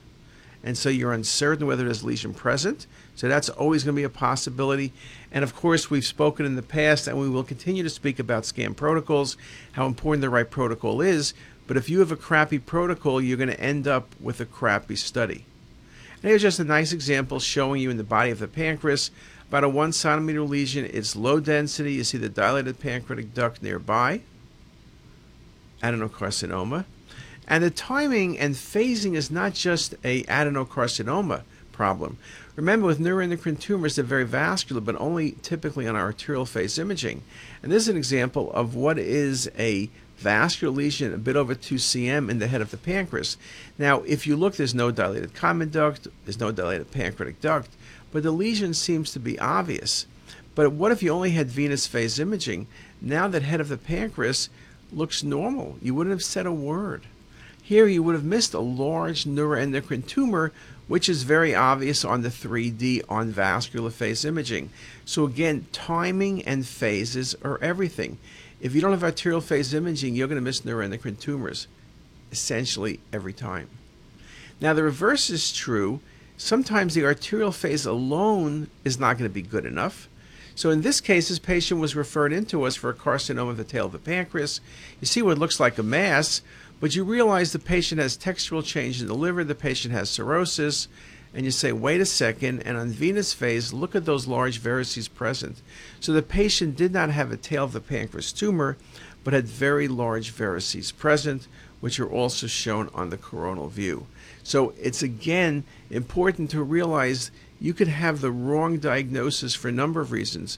and 0.63 0.77
so 0.77 0.89
you're 0.89 1.11
uncertain 1.11 1.67
whether 1.67 1.83
there's 1.83 2.03
lesion 2.03 2.33
present. 2.33 2.87
So 3.15 3.27
that's 3.27 3.49
always 3.49 3.83
going 3.83 3.95
to 3.95 3.99
be 3.99 4.05
a 4.05 4.09
possibility. 4.09 4.93
And 5.31 5.43
of 5.43 5.53
course, 5.55 5.89
we've 5.89 6.05
spoken 6.05 6.45
in 6.45 6.55
the 6.55 6.61
past, 6.61 7.07
and 7.07 7.19
we 7.19 7.29
will 7.29 7.43
continue 7.43 7.83
to 7.83 7.89
speak 7.89 8.17
about 8.17 8.45
scan 8.45 8.73
protocols, 8.73 9.35
how 9.73 9.85
important 9.85 10.21
the 10.21 10.29
right 10.29 10.49
protocol 10.49 11.01
is. 11.01 11.33
But 11.67 11.75
if 11.75 11.89
you 11.89 11.99
have 11.99 12.11
a 12.11 12.15
crappy 12.17 12.59
protocol, 12.59 13.21
you're 13.21 13.37
going 13.37 13.49
to 13.49 13.59
end 13.59 13.87
up 13.87 14.15
with 14.21 14.39
a 14.39 14.45
crappy 14.45 14.95
study. 14.95 15.45
And 16.21 16.29
here's 16.29 16.41
just 16.41 16.59
a 16.59 16.63
nice 16.63 16.93
example 16.93 17.41
showing 17.41 17.81
you 17.81 17.89
in 17.89 17.97
the 17.97 18.03
body 18.03 18.31
of 18.31 18.39
the 18.39 18.47
pancreas 18.47 19.11
about 19.53 19.63
a 19.63 19.69
one 19.69 19.93
centimeter 19.93 20.41
lesion. 20.41 20.89
It's 20.91 21.15
low 21.15 21.39
density. 21.39 21.93
You 21.93 22.03
see 22.03 22.17
the 22.17 22.27
dilated 22.27 22.79
pancreatic 22.79 23.35
duct 23.35 23.61
nearby, 23.61 24.21
adenocarcinoma. 25.83 26.85
And 27.47 27.63
the 27.63 27.69
timing 27.69 28.39
and 28.39 28.55
phasing 28.55 29.13
is 29.13 29.29
not 29.29 29.53
just 29.53 29.93
a 30.03 30.23
adenocarcinoma 30.23 31.43
problem. 31.71 32.17
Remember, 32.55 32.87
with 32.87 32.97
neuroendocrine 32.97 33.59
tumors, 33.59 33.95
they're 33.95 34.03
very 34.03 34.25
vascular, 34.25 34.81
but 34.81 34.99
only 34.99 35.33
typically 35.43 35.87
on 35.87 35.95
arterial 35.95 36.47
phase 36.47 36.79
imaging. 36.79 37.21
And 37.61 37.71
this 37.71 37.83
is 37.83 37.89
an 37.89 37.97
example 37.97 38.51
of 38.53 38.73
what 38.73 38.97
is 38.97 39.51
a 39.55 39.87
vascular 40.17 40.73
lesion 40.73 41.13
a 41.13 41.17
bit 41.19 41.35
over 41.35 41.53
2 41.53 41.75
cm 41.75 42.31
in 42.31 42.39
the 42.39 42.47
head 42.47 42.61
of 42.61 42.71
the 42.71 42.77
pancreas. 42.77 43.37
Now, 43.77 44.01
if 44.01 44.25
you 44.25 44.35
look, 44.35 44.55
there's 44.55 44.73
no 44.73 44.89
dilated 44.89 45.35
common 45.35 45.69
duct, 45.69 46.07
there's 46.25 46.39
no 46.39 46.51
dilated 46.51 46.91
pancreatic 46.91 47.39
duct, 47.39 47.69
but 48.13 48.23
the 48.23 48.31
lesion 48.31 48.73
seems 48.73 49.11
to 49.11 49.19
be 49.19 49.37
obvious. 49.39 50.05
But 50.55 50.71
what 50.71 50.91
if 50.91 51.01
you 51.01 51.09
only 51.09 51.31
had 51.31 51.49
venous 51.49 51.87
phase 51.87 52.19
imaging? 52.19 52.67
Now 53.01 53.27
that 53.27 53.41
head 53.41 53.59
of 53.59 53.69
the 53.69 53.77
pancreas 53.77 54.49
looks 54.93 55.23
normal. 55.23 55.77
You 55.81 55.95
wouldn't 55.95 56.13
have 56.13 56.23
said 56.23 56.45
a 56.45 56.53
word. 56.53 57.01
Here 57.61 57.87
you 57.87 58.03
would 58.03 58.13
have 58.13 58.23
missed 58.23 58.53
a 58.53 58.59
large 58.59 59.25
neuroendocrine 59.25 60.05
tumor, 60.05 60.51
which 60.87 61.09
is 61.09 61.23
very 61.23 61.55
obvious 61.55 62.05
on 62.05 62.21
the 62.21 62.29
3D 62.29 63.01
on 63.09 63.31
vascular 63.31 63.89
phase 63.89 64.23
imaging. 64.23 64.69
So 65.05 65.25
again, 65.25 65.65
timing 65.71 66.43
and 66.43 66.67
phases 66.67 67.35
are 67.43 67.57
everything. 67.61 68.19
If 68.61 68.75
you 68.75 68.81
don't 68.81 68.91
have 68.91 69.03
arterial 69.03 69.41
phase 69.41 69.73
imaging, 69.73 70.15
you're 70.15 70.27
going 70.27 70.39
to 70.39 70.41
miss 70.41 70.61
neuroendocrine 70.61 71.19
tumors 71.19 71.67
essentially 72.31 72.99
every 73.11 73.33
time. 73.33 73.69
Now, 74.61 74.73
the 74.73 74.83
reverse 74.83 75.29
is 75.29 75.51
true. 75.51 75.99
Sometimes 76.43 76.93
the 76.93 77.05
arterial 77.05 77.53
phase 77.53 77.85
alone 77.85 78.67
is 78.83 78.99
not 78.99 79.17
going 79.17 79.29
to 79.29 79.33
be 79.33 79.41
good 79.41 79.65
enough. 79.65 80.09
So 80.55 80.71
in 80.71 80.81
this 80.81 80.99
case, 80.99 81.29
this 81.29 81.39
patient 81.39 81.79
was 81.79 81.95
referred 81.95 82.33
into 82.33 82.63
us 82.63 82.75
for 82.75 82.89
a 82.89 82.93
carcinoma 82.93 83.51
of 83.51 83.55
the 83.55 83.63
tail 83.63 83.85
of 83.85 83.93
the 83.93 83.97
pancreas. 83.97 84.59
You 84.99 85.07
see 85.07 85.21
what 85.21 85.37
looks 85.37 85.61
like 85.61 85.77
a 85.77 85.83
mass, 85.83 86.41
but 86.81 86.97
you 86.97 87.05
realize 87.05 87.53
the 87.53 87.59
patient 87.59 88.01
has 88.01 88.17
textural 88.17 88.61
change 88.61 89.01
in 89.01 89.07
the 89.07 89.15
liver, 89.15 89.45
the 89.45 89.55
patient 89.55 89.93
has 89.93 90.09
cirrhosis, 90.09 90.89
and 91.33 91.45
you 91.45 91.51
say, 91.51 91.71
wait 91.71 92.01
a 92.01 92.05
second, 92.05 92.61
and 92.63 92.75
on 92.75 92.89
venous 92.89 93.31
phase, 93.31 93.71
look 93.71 93.95
at 93.95 94.03
those 94.03 94.27
large 94.27 94.59
varices 94.59 95.07
present. 95.11 95.61
So 96.01 96.11
the 96.11 96.21
patient 96.21 96.75
did 96.75 96.91
not 96.91 97.09
have 97.09 97.31
a 97.31 97.37
tail 97.37 97.63
of 97.63 97.71
the 97.71 97.79
pancreas 97.79 98.33
tumor, 98.33 98.75
but 99.23 99.33
had 99.33 99.47
very 99.47 99.87
large 99.87 100.33
varices 100.33 100.93
present, 100.93 101.47
which 101.79 102.01
are 102.01 102.09
also 102.09 102.47
shown 102.47 102.89
on 102.93 103.11
the 103.11 103.17
coronal 103.17 103.69
view. 103.69 104.07
So 104.43 104.73
it's 104.79 105.01
again 105.01 105.63
important 105.89 106.51
to 106.51 106.61
realize 106.61 107.31
you 107.59 107.73
could 107.73 107.87
have 107.87 108.19
the 108.19 108.31
wrong 108.31 108.77
diagnosis 108.77 109.55
for 109.55 109.69
a 109.69 109.71
number 109.71 110.01
of 110.01 110.11
reasons. 110.11 110.57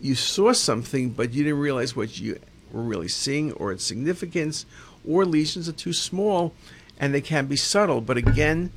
You 0.00 0.14
saw 0.14 0.52
something, 0.52 1.10
but 1.10 1.32
you 1.32 1.44
didn't 1.44 1.58
realize 1.58 1.96
what 1.96 2.20
you 2.20 2.38
were 2.70 2.82
really 2.82 3.08
seeing 3.08 3.52
or 3.52 3.72
its 3.72 3.84
significance, 3.84 4.66
or 5.08 5.24
lesions 5.24 5.68
are 5.68 5.72
too 5.72 5.92
small 5.92 6.52
and 6.98 7.14
they 7.14 7.20
can 7.20 7.46
be 7.46 7.56
subtle. 7.56 8.00
But 8.00 8.16
again, 8.16 8.70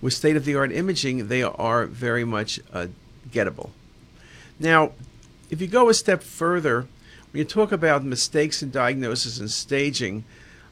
with 0.00 0.14
state 0.14 0.36
of 0.36 0.44
the 0.44 0.54
art 0.54 0.72
imaging, 0.72 1.28
they 1.28 1.42
are 1.42 1.86
very 1.86 2.24
much 2.24 2.60
uh, 2.72 2.86
gettable. 3.30 3.70
Now, 4.58 4.92
if 5.50 5.60
you 5.60 5.66
go 5.66 5.88
a 5.88 5.94
step 5.94 6.22
further, 6.22 6.86
when 7.32 7.38
you 7.38 7.44
talk 7.44 7.72
about 7.72 8.04
mistakes 8.04 8.62
in 8.62 8.70
diagnosis 8.70 9.40
and 9.40 9.50
staging, 9.50 10.24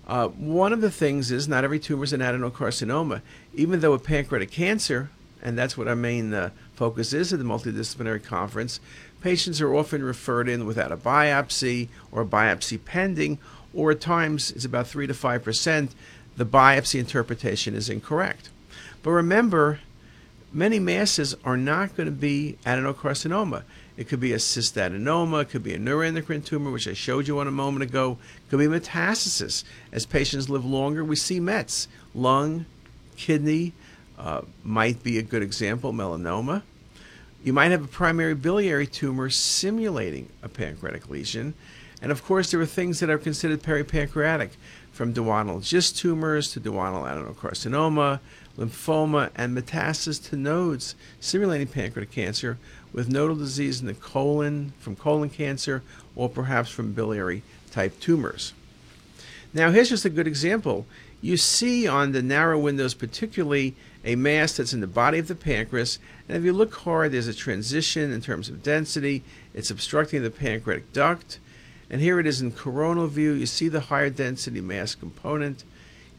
uh, 0.06 0.28
one 0.28 0.73
of 0.73 0.80
the 0.80 0.90
things 0.90 1.30
is 1.30 1.47
not 1.47 1.64
every 1.64 1.78
tumor 1.78 2.04
is 2.04 2.12
an 2.12 2.21
adenocarcinoma. 2.21 3.23
Even 3.54 3.80
though 3.80 3.92
a 3.92 3.99
pancreatic 3.99 4.50
cancer, 4.50 5.11
and 5.42 5.56
that's 5.56 5.76
what 5.76 5.88
our 5.88 5.97
main 5.97 6.32
uh, 6.35 6.50
focus 6.75 7.12
is 7.12 7.32
at 7.32 7.38
the 7.38 7.44
multidisciplinary 7.44 8.23
conference, 8.23 8.80
patients 9.21 9.61
are 9.61 9.75
often 9.75 10.02
referred 10.02 10.49
in 10.49 10.66
without 10.66 10.92
a 10.92 10.97
biopsy 10.97 11.88
or 12.11 12.23
a 12.23 12.26
biopsy 12.26 12.82
pending, 12.85 13.38
or 13.73 13.92
at 13.92 14.00
times 14.00 14.50
it's 14.50 14.64
about 14.64 14.87
3 14.87 15.06
to 15.06 15.14
5 15.14 15.42
percent, 15.44 15.94
the 16.37 16.47
biopsy 16.47 16.99
interpretation 16.99 17.75
is 17.75 17.88
incorrect. 17.88 18.49
But 19.02 19.11
remember, 19.11 19.80
many 20.52 20.78
masses 20.78 21.35
are 21.44 21.56
not 21.56 21.97
going 21.97 22.06
to 22.06 22.12
be 22.12 22.59
adenocarcinoma. 22.64 23.62
It 23.96 24.08
could 24.08 24.20
be 24.20 24.32
a 24.32 24.37
cystadenoma, 24.37 25.42
it 25.42 25.50
could 25.50 25.62
be 25.62 25.75
a 25.75 25.78
neuroendocrine 25.78 26.44
tumor, 26.44 26.70
which 26.70 26.88
I 26.88 26.94
showed 26.94 27.28
you 27.28 27.38
on 27.38 27.46
a 27.46 27.52
moment 27.52 27.82
ago. 27.82 28.18
It 28.37 28.50
could 28.50 28.58
be 28.58 28.66
metastasis. 28.66 29.64
As 29.92 30.06
patients 30.06 30.49
live 30.49 30.64
longer, 30.64 31.04
we 31.04 31.16
see 31.16 31.40
Mets. 31.40 31.88
Lung, 32.14 32.64
kidney 33.16 33.72
uh, 34.18 34.42
might 34.64 35.02
be 35.02 35.18
a 35.18 35.22
good 35.22 35.42
example, 35.42 35.92
melanoma. 35.92 36.62
You 37.44 37.52
might 37.52 37.70
have 37.70 37.84
a 37.84 37.88
primary 37.88 38.34
biliary 38.34 38.87
tumor 38.87 39.28
simulating 39.28 40.28
a 40.42 40.49
pancreatic 40.49 41.11
lesion. 41.11 41.54
And 42.00 42.11
of 42.11 42.25
course, 42.25 42.50
there 42.50 42.61
are 42.61 42.66
things 42.66 43.00
that 43.00 43.11
are 43.11 43.18
considered 43.18 43.62
peripancreatic, 43.62 44.50
from 44.92 45.14
duodenal 45.14 45.66
GIST 45.66 45.96
tumors 45.96 46.52
to 46.52 46.61
duodenal 46.61 47.04
adenocarcinoma, 47.04 48.20
lymphoma, 48.58 49.30
and 49.34 49.56
metastasis 49.56 50.28
to 50.28 50.37
nodes 50.37 50.94
simulating 51.18 51.66
pancreatic 51.66 52.11
cancer 52.11 52.58
with 52.92 53.08
nodal 53.08 53.37
disease 53.37 53.80
in 53.80 53.87
the 53.87 53.94
colon 53.94 54.72
from 54.78 54.96
colon 54.96 55.30
cancer 55.30 55.82
or 56.14 56.28
perhaps 56.28 56.70
from 56.70 56.92
biliary 56.92 57.42
type 57.70 57.99
tumors. 58.00 58.52
Now, 59.54 59.70
here's 59.70 59.90
just 59.90 60.04
a 60.04 60.11
good 60.11 60.26
example. 60.26 60.87
You 61.20 61.37
see 61.37 61.87
on 61.87 62.12
the 62.12 62.22
narrow 62.22 62.58
windows, 62.58 62.94
particularly 62.94 63.75
a 64.04 64.16
mass 64.16 64.56
that's 64.56 64.72
in 64.72 64.80
the 64.80 64.87
body 64.87 65.18
of 65.18 65.28
the 65.28 65.34
pancreas, 65.34 65.99
and 66.28 66.37
if 66.37 66.44
you 66.44 66.52
look 66.52 66.75
hard, 66.75 67.12
there's 67.12 67.28
a 67.28 67.34
transition 67.34 68.12
in 68.12 68.20
terms 68.20 68.49
of 68.49 68.62
density. 68.62 69.22
It's 69.54 69.70
obstructing 69.70 70.22
the 70.22 70.30
pancreatic 70.30 70.92
duct. 70.92 71.38
And 71.90 72.00
here 72.00 72.18
it 72.18 72.26
is 72.26 72.40
in 72.40 72.52
coronal 72.52 73.06
view. 73.06 73.32
You 73.32 73.46
see 73.46 73.68
the 73.68 73.80
higher 73.80 74.08
density 74.11 74.61
mass 74.61 74.94
component 74.94 75.64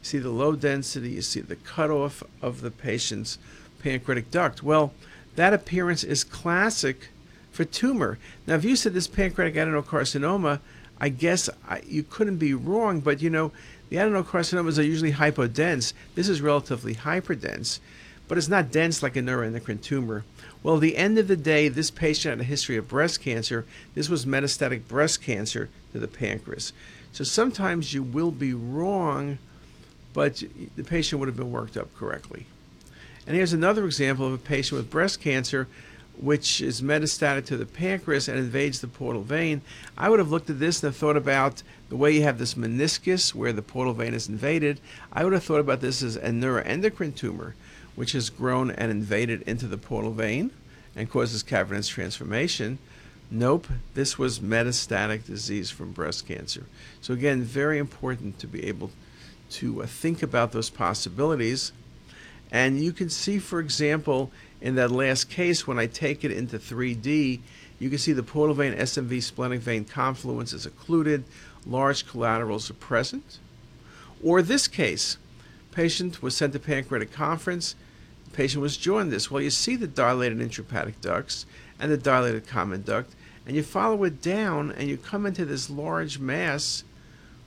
You 0.04 0.06
see 0.06 0.18
the 0.18 0.30
low 0.30 0.54
density, 0.54 1.10
you 1.10 1.22
see 1.22 1.40
the 1.40 1.56
cutoff 1.56 2.22
of 2.42 2.60
the 2.60 2.70
patient's 2.70 3.38
pancreatic 3.82 4.30
duct. 4.30 4.62
Well, 4.62 4.92
that 5.36 5.52
appearance 5.52 6.04
is 6.04 6.24
classic 6.24 7.08
for 7.52 7.64
tumor. 7.64 8.18
Now, 8.46 8.54
if 8.54 8.64
you 8.64 8.76
said 8.76 8.94
this 8.94 9.06
pancreatic 9.06 9.54
adenocarcinoma, 9.54 10.60
I 11.00 11.08
guess 11.08 11.48
I, 11.68 11.82
you 11.86 12.02
couldn't 12.02 12.38
be 12.38 12.54
wrong, 12.54 13.00
but 13.00 13.22
you 13.22 13.30
know, 13.30 13.52
the 13.90 13.96
adenocarcinomas 13.96 14.78
are 14.78 14.82
usually 14.82 15.12
hypodense. 15.12 15.92
This 16.14 16.28
is 16.28 16.40
relatively 16.40 16.94
hyperdense, 16.94 17.80
but 18.28 18.38
it's 18.38 18.48
not 18.48 18.72
dense 18.72 19.02
like 19.02 19.16
a 19.16 19.20
neuroendocrine 19.20 19.82
tumor. 19.82 20.24
Well, 20.62 20.76
at 20.76 20.80
the 20.80 20.96
end 20.96 21.18
of 21.18 21.28
the 21.28 21.36
day, 21.36 21.68
this 21.68 21.90
patient 21.90 22.38
had 22.38 22.40
a 22.40 22.44
history 22.44 22.76
of 22.76 22.88
breast 22.88 23.20
cancer. 23.20 23.66
This 23.94 24.08
was 24.08 24.24
metastatic 24.24 24.88
breast 24.88 25.22
cancer 25.22 25.68
to 25.92 25.98
the 25.98 26.08
pancreas. 26.08 26.72
So 27.12 27.22
sometimes 27.22 27.92
you 27.92 28.02
will 28.02 28.30
be 28.30 28.54
wrong 28.54 29.38
but 30.14 30.42
the 30.76 30.84
patient 30.84 31.18
would 31.18 31.28
have 31.28 31.36
been 31.36 31.52
worked 31.52 31.76
up 31.76 31.92
correctly. 31.94 32.46
And 33.26 33.36
here's 33.36 33.52
another 33.52 33.84
example 33.84 34.26
of 34.26 34.32
a 34.32 34.38
patient 34.38 34.78
with 34.78 34.90
breast 34.90 35.20
cancer 35.20 35.68
which 36.16 36.60
is 36.60 36.80
metastatic 36.80 37.44
to 37.46 37.56
the 37.56 37.66
pancreas 37.66 38.28
and 38.28 38.38
invades 38.38 38.80
the 38.80 38.86
portal 38.86 39.22
vein. 39.22 39.62
I 39.98 40.08
would 40.08 40.20
have 40.20 40.30
looked 40.30 40.48
at 40.48 40.60
this 40.60 40.82
and 40.82 40.94
thought 40.94 41.16
about 41.16 41.62
the 41.88 41.96
way 41.96 42.12
you 42.12 42.22
have 42.22 42.38
this 42.38 42.54
meniscus 42.54 43.34
where 43.34 43.52
the 43.52 43.62
portal 43.62 43.94
vein 43.94 44.14
is 44.14 44.28
invaded. 44.28 44.78
I 45.12 45.24
would 45.24 45.32
have 45.32 45.42
thought 45.42 45.60
about 45.60 45.80
this 45.80 46.02
as 46.02 46.16
a 46.16 46.28
neuroendocrine 46.28 47.16
tumor 47.16 47.54
which 47.96 48.12
has 48.12 48.30
grown 48.30 48.70
and 48.72 48.90
invaded 48.90 49.42
into 49.42 49.66
the 49.66 49.78
portal 49.78 50.12
vein 50.12 50.50
and 50.96 51.10
causes 51.10 51.42
cavernous 51.42 51.88
transformation. 51.88 52.78
Nope, 53.30 53.66
this 53.94 54.18
was 54.18 54.40
metastatic 54.40 55.26
disease 55.26 55.70
from 55.70 55.92
breast 55.92 56.26
cancer. 56.26 56.66
So 57.00 57.14
again, 57.14 57.42
very 57.42 57.78
important 57.78 58.38
to 58.40 58.46
be 58.46 58.64
able 58.66 58.90
to 59.50 59.82
uh, 59.82 59.86
think 59.86 60.22
about 60.22 60.52
those 60.52 60.70
possibilities. 60.70 61.72
And 62.54 62.80
you 62.80 62.92
can 62.92 63.10
see, 63.10 63.40
for 63.40 63.58
example, 63.58 64.30
in 64.60 64.76
that 64.76 64.92
last 64.92 65.28
case, 65.28 65.66
when 65.66 65.76
I 65.76 65.86
take 65.86 66.22
it 66.22 66.30
into 66.30 66.56
3D, 66.56 67.40
you 67.80 67.90
can 67.90 67.98
see 67.98 68.12
the 68.12 68.22
portal 68.22 68.54
vein 68.54 68.74
SMV 68.74 69.24
splenic 69.24 69.58
vein 69.58 69.84
confluence 69.84 70.52
is 70.52 70.64
occluded, 70.64 71.24
large 71.66 72.06
collaterals 72.06 72.70
are 72.70 72.74
present. 72.74 73.40
Or 74.22 74.40
this 74.40 74.68
case, 74.68 75.18
patient 75.72 76.22
was 76.22 76.36
sent 76.36 76.52
to 76.52 76.60
pancreatic 76.60 77.10
conference, 77.10 77.74
patient 78.32 78.62
was 78.62 78.76
jaundiced. 78.76 79.32
Well, 79.32 79.42
you 79.42 79.50
see 79.50 79.74
the 79.74 79.88
dilated 79.88 80.38
intrahepatic 80.38 81.00
ducts 81.00 81.46
and 81.80 81.90
the 81.90 81.96
dilated 81.96 82.46
common 82.46 82.82
duct, 82.82 83.16
and 83.48 83.56
you 83.56 83.64
follow 83.64 84.04
it 84.04 84.22
down 84.22 84.70
and 84.70 84.88
you 84.88 84.96
come 84.96 85.26
into 85.26 85.44
this 85.44 85.68
large 85.68 86.20
mass 86.20 86.84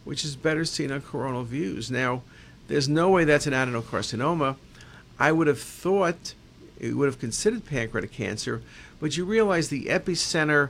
which 0.03 0.25
is 0.25 0.35
better 0.35 0.65
seen 0.65 0.91
on 0.91 0.99
coronal 0.99 1.43
views. 1.45 1.89
Now, 1.89 2.23
there's 2.67 2.89
no 2.89 3.09
way 3.09 3.23
that's 3.23 3.47
an 3.47 3.53
adenocarcinoma. 3.53 4.57
I 5.19 5.31
would 5.31 5.47
have 5.47 5.61
thought 5.61 6.33
it 6.79 6.93
would 6.93 7.07
have 7.07 7.19
considered 7.19 7.65
pancreatic 7.65 8.11
cancer, 8.11 8.61
but 8.99 9.17
you 9.17 9.25
realize 9.25 9.69
the 9.69 9.85
epicenter 9.85 10.69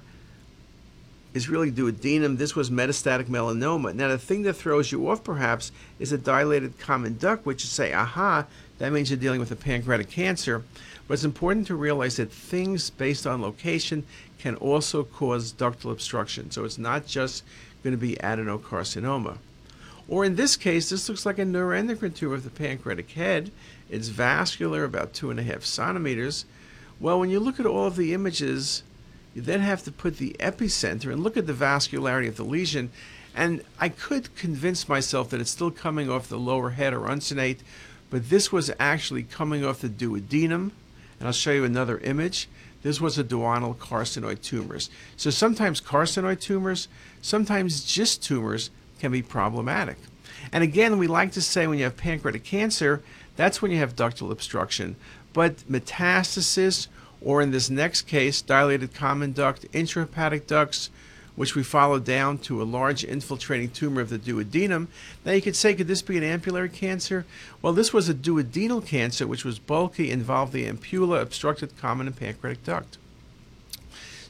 is 1.34 1.50
really 1.50 1.72
duodenum. 1.72 2.38
This 2.38 2.56
was 2.56 2.70
metastatic 2.70 3.26
melanoma. 3.26 3.94
Now, 3.94 4.08
the 4.08 4.18
thing 4.18 4.44
that 4.44 4.54
throws 4.54 4.92
you 4.92 5.10
off 5.10 5.24
perhaps 5.24 5.72
is 6.00 6.12
a 6.12 6.18
dilated 6.18 6.80
common 6.80 7.18
duct, 7.18 7.46
which 7.46 7.64
you 7.64 7.68
say, 7.68 7.94
aha, 7.94 8.46
that 8.80 8.92
means 8.92 9.10
you're 9.10 9.20
dealing 9.20 9.40
with 9.40 9.52
a 9.52 9.56
pancreatic 9.56 10.10
cancer. 10.10 10.64
But 11.08 11.16
it's 11.16 11.24
important 11.24 11.68
to 11.68 11.76
realize 11.76 12.18
that 12.18 12.32
things 12.32 12.90
based 12.90 13.28
on 13.28 13.42
location 13.42 14.06
can 14.40 14.56
also 14.56 15.04
cause 15.04 15.54
ductal 15.54 15.92
obstruction. 15.92 16.52
So 16.52 16.64
it's 16.66 16.78
not 16.78 17.06
just 17.06 17.44
going 17.84 17.94
to 17.94 17.98
be 17.98 18.16
adenocarcinoma. 18.16 19.38
Or 20.10 20.24
in 20.24 20.36
this 20.36 20.56
case, 20.56 20.90
this 20.90 21.10
looks 21.10 21.26
like 21.26 21.38
a 21.38 21.44
neuroendocrine 21.44 22.16
tumor 22.16 22.36
of 22.36 22.44
the 22.44 22.50
pancreatic 22.50 23.12
head. 23.12 23.52
It's 23.90 24.08
vascular, 24.08 24.84
about 24.84 25.14
two 25.14 25.30
and 25.30 25.40
a 25.40 25.44
half 25.44 25.66
centimeters. 25.66 26.46
Well, 27.00 27.20
when 27.20 27.30
you 27.30 27.40
look 27.40 27.60
at 27.60 27.66
all 27.66 27.86
of 27.86 27.98
the 27.98 28.14
images, 28.14 28.84
you 29.36 29.42
then 29.42 29.60
have 29.60 29.84
to 29.84 29.92
put 29.92 30.18
the 30.18 30.36
epicenter 30.40 31.12
and 31.12 31.24
look 31.24 31.38
at 31.38 31.46
the 31.46 31.54
vascularity 31.54 32.28
of 32.28 32.38
the 32.38 32.46
lesion. 32.46 32.90
And 33.36 33.64
I 33.80 33.90
could 33.90 34.34
convince 34.36 34.90
myself 34.90 35.30
that 35.30 35.42
it's 35.42 35.52
still 35.52 35.72
coming 35.72 36.10
off 36.10 36.30
the 36.30 36.40
lower 36.40 36.72
head 36.72 36.94
or 36.94 37.08
uncinate, 37.08 37.60
but 38.10 38.30
this 38.30 38.52
was 38.52 38.72
actually 38.80 39.24
coming 39.24 39.64
off 39.64 39.82
the 39.82 39.90
duodenum. 39.90 40.72
And 41.20 41.28
I'll 41.28 41.34
show 41.34 41.52
you 41.52 41.66
another 41.66 42.00
image. 42.00 42.48
This 42.82 43.02
was 43.02 43.18
a 43.18 43.24
duodenal 43.24 43.76
carcinoid 43.76 44.42
tumors. 44.42 44.90
So 45.18 45.30
sometimes 45.30 45.82
carcinoid 45.82 46.40
tumors, 46.40 46.88
sometimes 47.22 47.94
GIST 47.94 48.24
tumors 48.24 48.70
can 49.00 49.12
be 49.12 49.22
problematic. 49.22 49.98
And 50.52 50.64
again, 50.64 50.98
we 50.98 51.08
like 51.08 51.32
to 51.34 51.42
say 51.42 51.68
when 51.68 51.78
you 51.78 51.84
have 51.84 51.98
pancreatic 51.98 52.44
cancer, 52.44 53.02
that's 53.36 53.62
when 53.62 53.72
you 53.72 53.78
have 53.78 53.96
ductal 53.96 54.32
obstruction. 54.32 54.96
But 55.34 55.58
metastasis 55.70 56.88
or 57.22 57.42
in 57.42 57.52
this 57.52 57.70
next 57.70 58.04
case, 58.04 58.42
dilated 58.42 58.94
common 58.94 59.32
duct, 59.32 59.72
intrahepatic 59.72 60.48
ducts, 60.48 60.90
which 61.36 61.56
we 61.56 61.64
follow 61.64 62.00
down 62.00 62.38
to 62.40 62.62
a 62.62 62.66
large 62.66 63.04
infiltrating 63.04 63.70
tumor 63.70 64.02
of 64.02 64.10
the 64.10 64.18
duodenum. 64.18 64.88
Now 65.24 65.34
you 65.34 65.42
could 65.42 65.56
say, 65.56 65.76
could 65.76 65.88
this 65.88 66.02
be 66.02 66.18
an 66.18 66.24
ampullary 66.24 66.74
cancer? 66.74 67.26
Well, 67.62 67.74
this 67.74 67.94
was 67.94 68.10
a 68.10 68.14
duodenal 68.14 68.86
cancer, 68.86 69.28
which 69.28 69.46
was 69.46 69.60
bulky, 69.60 70.10
involved 70.10 70.54
the 70.54 70.68
ampulla, 70.68 71.22
obstructed 71.22 71.78
common 71.78 72.08
and 72.08 72.16
pancreatic 72.16 72.64
duct. 72.64 72.98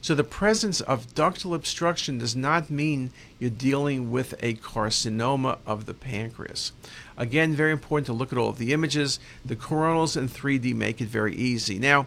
So 0.00 0.14
the 0.14 0.24
presence 0.24 0.80
of 0.80 1.14
ductal 1.14 1.54
obstruction 1.54 2.18
does 2.18 2.36
not 2.36 2.70
mean 2.70 3.10
you're 3.38 3.50
dealing 3.50 4.10
with 4.10 4.34
a 4.42 4.54
carcinoma 4.54 5.58
of 5.66 5.86
the 5.86 5.94
pancreas. 5.94 6.72
Again, 7.16 7.54
very 7.54 7.72
important 7.72 8.06
to 8.06 8.12
look 8.12 8.32
at 8.32 8.38
all 8.38 8.48
of 8.48 8.58
the 8.58 8.72
images. 8.72 9.18
The 9.44 9.56
coronals 9.56 10.16
in 10.16 10.28
3D 10.28 10.74
make 10.74 11.00
it 11.00 11.08
very 11.08 11.34
easy. 11.34 11.78
Now, 11.78 12.06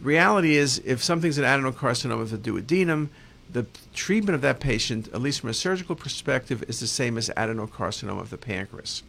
reality 0.00 0.56
is 0.56 0.80
if 0.84 1.02
something's 1.02 1.38
an 1.38 1.44
adenocarcinoma 1.44 2.20
of 2.20 2.30
the 2.30 2.38
duodenum, 2.38 3.08
the 3.50 3.66
treatment 3.94 4.34
of 4.34 4.40
that 4.42 4.60
patient, 4.60 5.08
at 5.08 5.22
least 5.22 5.40
from 5.40 5.50
a 5.50 5.54
surgical 5.54 5.94
perspective, 5.94 6.64
is 6.68 6.80
the 6.80 6.86
same 6.86 7.16
as 7.16 7.30
adenocarcinoma 7.36 8.20
of 8.20 8.30
the 8.30 8.38
pancreas. 8.38 9.02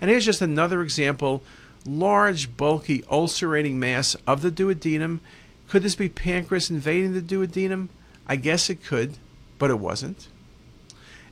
And 0.00 0.10
here's 0.10 0.24
just 0.24 0.42
another 0.42 0.82
example 0.82 1.42
large, 1.86 2.56
bulky, 2.56 3.04
ulcerating 3.10 3.78
mass 3.78 4.16
of 4.26 4.42
the 4.42 4.50
duodenum. 4.50 5.20
Could 5.68 5.82
this 5.82 5.94
be 5.94 6.08
pancreas 6.08 6.70
invading 6.70 7.12
the 7.12 7.20
duodenum? 7.20 7.88
I 8.26 8.36
guess 8.36 8.70
it 8.70 8.84
could, 8.84 9.18
but 9.58 9.70
it 9.70 9.78
wasn't. 9.78 10.28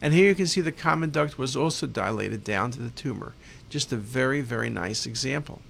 And 0.00 0.12
here 0.12 0.28
you 0.28 0.34
can 0.34 0.46
see 0.46 0.60
the 0.60 0.72
common 0.72 1.10
duct 1.10 1.38
was 1.38 1.56
also 1.56 1.86
dilated 1.86 2.44
down 2.44 2.70
to 2.72 2.80
the 2.80 2.90
tumor. 2.90 3.34
Just 3.70 3.92
a 3.92 3.96
very, 3.96 4.40
very 4.40 4.70
nice 4.70 5.06
example. 5.06 5.62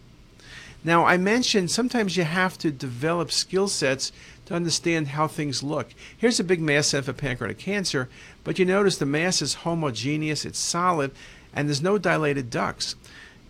Now, 0.82 1.06
I 1.06 1.16
mentioned 1.16 1.70
sometimes 1.70 2.16
you 2.16 2.24
have 2.24 2.58
to 2.58 2.70
develop 2.70 3.32
skill 3.32 3.68
sets 3.68 4.12
to 4.46 4.54
understand 4.54 5.08
how 5.08 5.26
things 5.26 5.62
look. 5.62 5.94
Here's 6.16 6.38
a 6.38 6.44
big 6.44 6.60
mass 6.60 6.88
set 6.88 7.04
for 7.06 7.14
pancreatic 7.14 7.58
cancer, 7.58 8.10
but 8.44 8.58
you 8.58 8.66
notice 8.66 8.98
the 8.98 9.06
mass 9.06 9.40
is 9.40 9.54
homogeneous, 9.54 10.44
it's 10.44 10.58
solid, 10.58 11.12
and 11.54 11.68
there's 11.68 11.80
no 11.80 11.96
dilated 11.96 12.50
ducts. 12.50 12.96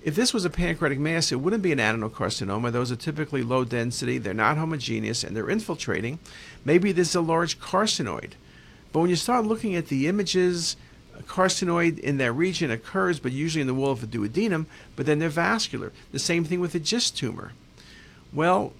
If 0.04 0.14
this 0.14 0.34
was 0.34 0.44
a 0.44 0.50
pancreatic 0.50 0.98
mass, 0.98 1.32
it 1.32 1.40
wouldn't 1.40 1.62
be 1.62 1.72
an 1.72 1.78
adenocarcinoma. 1.78 2.70
Those 2.70 2.92
are 2.92 2.96
typically 2.96 3.42
low 3.42 3.64
density, 3.64 4.18
they're 4.18 4.34
not 4.34 4.58
homogeneous, 4.58 5.24
and 5.24 5.34
they're 5.34 5.48
infiltrating. 5.48 6.18
Maybe 6.62 6.92
this 6.92 7.08
is 7.08 7.14
a 7.14 7.22
large 7.22 7.58
carcinoid. 7.58 8.32
But 8.92 9.00
when 9.00 9.08
you 9.08 9.16
start 9.16 9.46
looking 9.46 9.74
at 9.74 9.88
the 9.88 10.06
images, 10.06 10.76
a 11.18 11.22
carcinoid 11.22 11.98
in 11.98 12.18
that 12.18 12.32
region 12.32 12.70
occurs, 12.70 13.18
but 13.18 13.32
usually 13.32 13.62
in 13.62 13.66
the 13.66 13.72
wall 13.72 13.92
of 13.92 14.02
the 14.02 14.06
duodenum, 14.06 14.66
but 14.94 15.06
then 15.06 15.20
they're 15.20 15.30
vascular. 15.30 15.90
The 16.12 16.18
same 16.18 16.44
thing 16.44 16.60
with 16.60 16.74
a 16.74 16.80
GIST 16.80 17.16
tumor. 17.16 17.52
Well, 18.30 18.74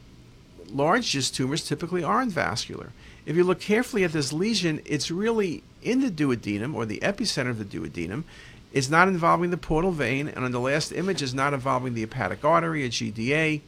large 0.70 1.10
GIST 1.10 1.34
tumors 1.34 1.66
typically 1.66 2.04
aren't 2.04 2.32
vascular. 2.32 2.92
If 3.24 3.34
you 3.34 3.44
look 3.44 3.60
carefully 3.60 4.04
at 4.04 4.12
this 4.12 4.30
lesion, 4.30 4.82
it's 4.84 5.10
really 5.10 5.62
in 5.80 6.02
the 6.02 6.10
duodenum 6.10 6.74
or 6.74 6.84
the 6.84 6.98
epicenter 6.98 7.48
of 7.48 7.58
the 7.58 7.64
duodenum. 7.64 8.24
It's 8.74 8.90
not 8.90 9.06
involving 9.06 9.50
the 9.50 9.56
portal 9.56 9.92
vein, 9.92 10.26
and 10.26 10.44
on 10.44 10.50
the 10.50 10.58
last 10.58 10.90
image, 10.90 11.22
is 11.22 11.32
not 11.32 11.54
involving 11.54 11.94
the 11.94 12.00
hepatic 12.00 12.44
artery, 12.44 12.84
a 12.84 12.88
GDA. 12.88 13.60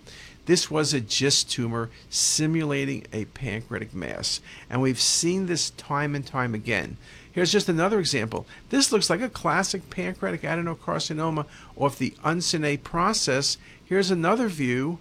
This 0.47 0.69
was 0.69 0.93
a 0.93 1.01
GIST 1.01 1.49
tumor 1.49 1.91
simulating 2.11 3.07
a 3.13 3.27
pancreatic 3.27 3.95
mass. 3.95 4.41
And 4.69 4.83
we've 4.83 5.01
seen 5.01 5.47
this 5.47 5.71
time 5.71 6.17
and 6.17 6.27
time 6.27 6.55
again. 6.55 6.97
Here's 7.31 7.53
just 7.53 7.69
another 7.69 8.01
example. 8.01 8.47
This 8.71 8.91
looks 8.91 9.09
like 9.09 9.21
a 9.21 9.29
classic 9.29 9.91
pancreatic 9.91 10.43
adenocarcinoma 10.43 11.47
off 11.77 11.99
the 11.99 12.15
uncinate 12.25 12.83
process. 12.83 13.59
Here's 13.85 14.11
another 14.11 14.49
view 14.49 14.99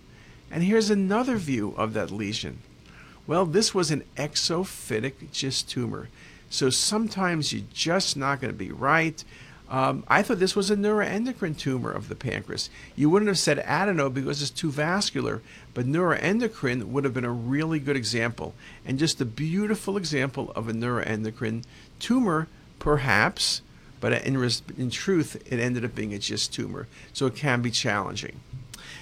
and 0.52 0.64
here's 0.64 0.92
another 0.92 1.38
view 1.38 1.74
of 1.78 1.94
that 1.94 2.12
lesion. 2.12 2.60
Well, 3.26 3.48
this 3.48 3.74
was 3.74 3.90
an 3.90 4.04
exophytic 4.18 5.32
GIST 5.32 5.68
tumor. 5.68 6.10
So 6.50 6.70
sometimes 6.70 7.52
you're 7.52 7.64
just 7.74 8.16
not 8.16 8.42
going 8.42 8.54
to 8.54 8.58
be 8.58 8.72
right. 8.72 9.24
Um, 9.70 10.04
I 10.08 10.22
thought 10.22 10.40
this 10.40 10.56
was 10.56 10.70
a 10.70 10.76
neuroendocrine 10.76 11.58
tumor 11.58 11.92
of 11.92 12.08
the 12.08 12.16
pancreas. 12.16 12.70
You 12.96 13.10
wouldn't 13.10 13.30
have 13.30 13.40
said 13.40 13.60
adeno 13.60 14.10
because 14.10 14.42
it's 14.42 14.52
too 14.52 14.72
vascular, 14.72 15.42
but 15.74 15.88
neuroendocrine 15.88 16.84
would 16.86 17.04
have 17.04 17.14
been 17.14 17.26
a 17.26 17.32
really 17.32 17.80
good 17.80 17.96
example. 17.96 18.54
And 18.86 19.00
just 19.00 19.20
a 19.22 19.26
beautiful 19.26 19.98
example 19.98 20.52
of 20.56 20.70
a 20.70 20.74
neuroendocrine 20.74 21.64
tumor, 22.00 22.48
perhaps, 22.78 23.62
but 24.00 24.14
in, 24.14 24.36
in 24.78 24.90
truth, 24.92 25.42
it 25.52 25.60
ended 25.60 25.84
up 25.84 25.96
being 25.96 26.14
a 26.14 26.20
GIST 26.20 26.54
tumor. 26.54 26.88
So 27.12 27.26
it 27.26 27.36
can 27.36 27.64
be 27.64 27.72
challenging. 27.72 28.40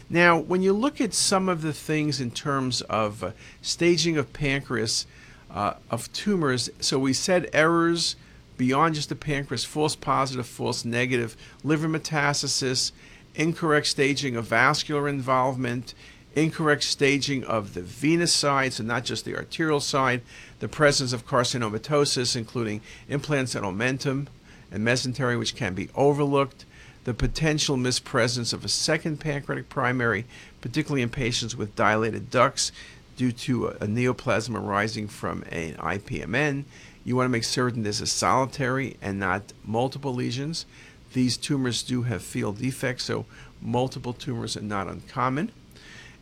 Now, 0.10 0.38
when 0.38 0.62
you 0.62 0.72
look 0.72 1.02
at 1.02 1.14
some 1.14 1.50
of 1.50 1.62
the 1.62 1.74
things 1.74 2.22
in 2.22 2.32
terms 2.32 2.82
of 2.84 3.24
uh, 3.24 3.32
staging 3.62 4.18
of 4.18 4.32
pancreas, 4.32 5.06
uh, 5.52 5.74
of 5.90 6.12
tumors, 6.14 6.70
so 6.80 6.98
we 7.00 7.14
said 7.14 7.50
errors 7.52 8.16
beyond 8.58 8.96
just 8.96 9.10
the 9.10 9.16
pancreas, 9.16 9.64
false 9.64 9.96
positive, 9.96 10.46
false 10.46 10.86
negative, 10.86 11.36
liver 11.64 11.88
metastasis, 11.88 12.92
incorrect 13.36 13.88
staging 13.88 14.36
of 14.36 14.46
vascular 14.46 15.08
involvement, 15.08 15.94
incorrect 16.36 16.84
staging 16.84 17.44
of 17.44 17.74
the 17.74 17.82
venous 17.82 18.34
side, 18.34 18.74
so 18.74 18.84
not 18.84 19.06
just 19.06 19.26
the 19.26 19.36
arterial 19.36 19.80
side, 19.80 20.22
the 20.60 20.68
presence 20.68 21.14
of 21.14 21.26
carcinomatosis, 21.26 22.36
including 22.36 22.82
implants 23.08 23.56
and 23.56 23.66
omentum 23.66 24.28
and 24.72 24.86
mesentery, 24.86 25.38
which 25.38 25.56
can 25.56 25.74
be 25.74 25.90
overlooked, 25.96 26.66
the 27.04 27.14
potential 27.14 27.78
mispresence 27.78 28.54
of 28.54 28.64
a 28.64 28.70
second 28.70 29.20
pancreatic 29.20 29.70
primary, 29.70 30.26
particularly 30.62 31.02
in 31.02 31.10
patients 31.10 31.56
with 31.56 31.76
dilated 31.76 32.30
ducts 32.32 32.72
due 33.18 33.32
to 33.32 33.68
a, 33.68 33.88
neoplasm 33.88 34.56
arising 34.56 35.08
from 35.08 35.44
an 35.52 35.76
IPMN. 35.76 36.64
You 37.06 37.16
want 37.16 37.26
to 37.26 37.32
make 37.32 37.44
certain 37.44 37.84
this 37.84 38.02
is 38.02 38.12
solitary 38.12 38.98
and 39.02 39.20
not 39.20 39.54
multiple 39.64 40.14
lesions. 40.14 40.66
These 41.14 41.38
tumors 41.38 41.84
do 41.84 42.04
have 42.04 42.24
field 42.24 42.60
defects, 42.60 43.04
so 43.04 43.26
multiple 43.62 44.14
tumors 44.14 44.58
are 44.58 44.62
not 44.62 44.88
uncommon. 44.88 45.52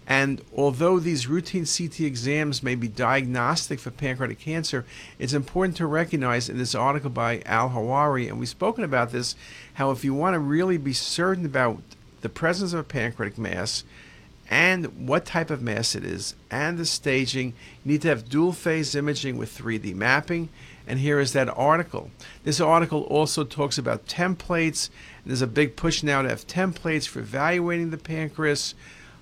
And 0.08 0.42
although 0.58 1.00
these 1.00 1.28
routine 1.28 1.66
CT 1.66 2.02
exams 2.02 2.64
may 2.64 2.76
be 2.76 2.88
diagnostic 2.88 3.80
for 3.80 3.92
pancreatic 3.92 4.40
cancer, 4.40 4.84
it's 5.20 5.34
important 5.34 5.78
to 5.78 5.86
recognize 5.86 6.50
in 6.50 6.58
this 6.58 6.76
article 6.76 7.10
by 7.10 7.42
Al 7.46 7.70
Hawary, 7.70 8.28
and 8.28 8.40
we've 8.40 8.50
spoken 8.50 8.84
about 8.84 9.12
this, 9.12 9.36
how 9.76 9.92
if 9.92 10.04
you 10.04 10.14
want 10.14 10.34
to 10.34 10.40
really 10.40 10.78
be 10.78 10.94
certain 10.94 11.46
about 11.46 11.82
the 12.22 12.30
presence 12.30 12.74
of 12.74 12.80
a 12.80 12.84
pancreatic 12.84 13.38
mass 13.38 13.84
and 14.50 15.08
what 15.08 15.26
type 15.26 15.50
of 15.50 15.62
mass 15.62 15.96
it 15.96 16.04
is 16.04 16.36
and 16.50 16.78
the 16.78 16.86
staging, 16.86 17.54
you 17.86 17.94
need 17.94 18.02
to 18.02 18.10
have 18.10 18.28
dual 18.28 18.52
phase 18.52 18.96
imaging 18.96 19.38
with 19.38 19.58
3D 19.58 19.96
mapping. 19.96 20.50
And 20.92 21.00
here 21.00 21.22
is 21.22 21.32
that 21.32 21.48
article. 21.48 22.12
This 22.44 22.60
article 22.60 23.04
also 23.04 23.46
talks 23.46 23.78
about 23.78 24.08
templates. 24.08 24.90
There's 25.26 25.42
a 25.42 25.48
big 25.48 25.78
push 25.78 26.04
now 26.04 26.22
to 26.22 26.28
have 26.28 26.46
templates 26.46 27.08
for 27.08 27.20
evaluating 27.20 27.92
the 27.92 27.98
pancreas. 27.98 28.76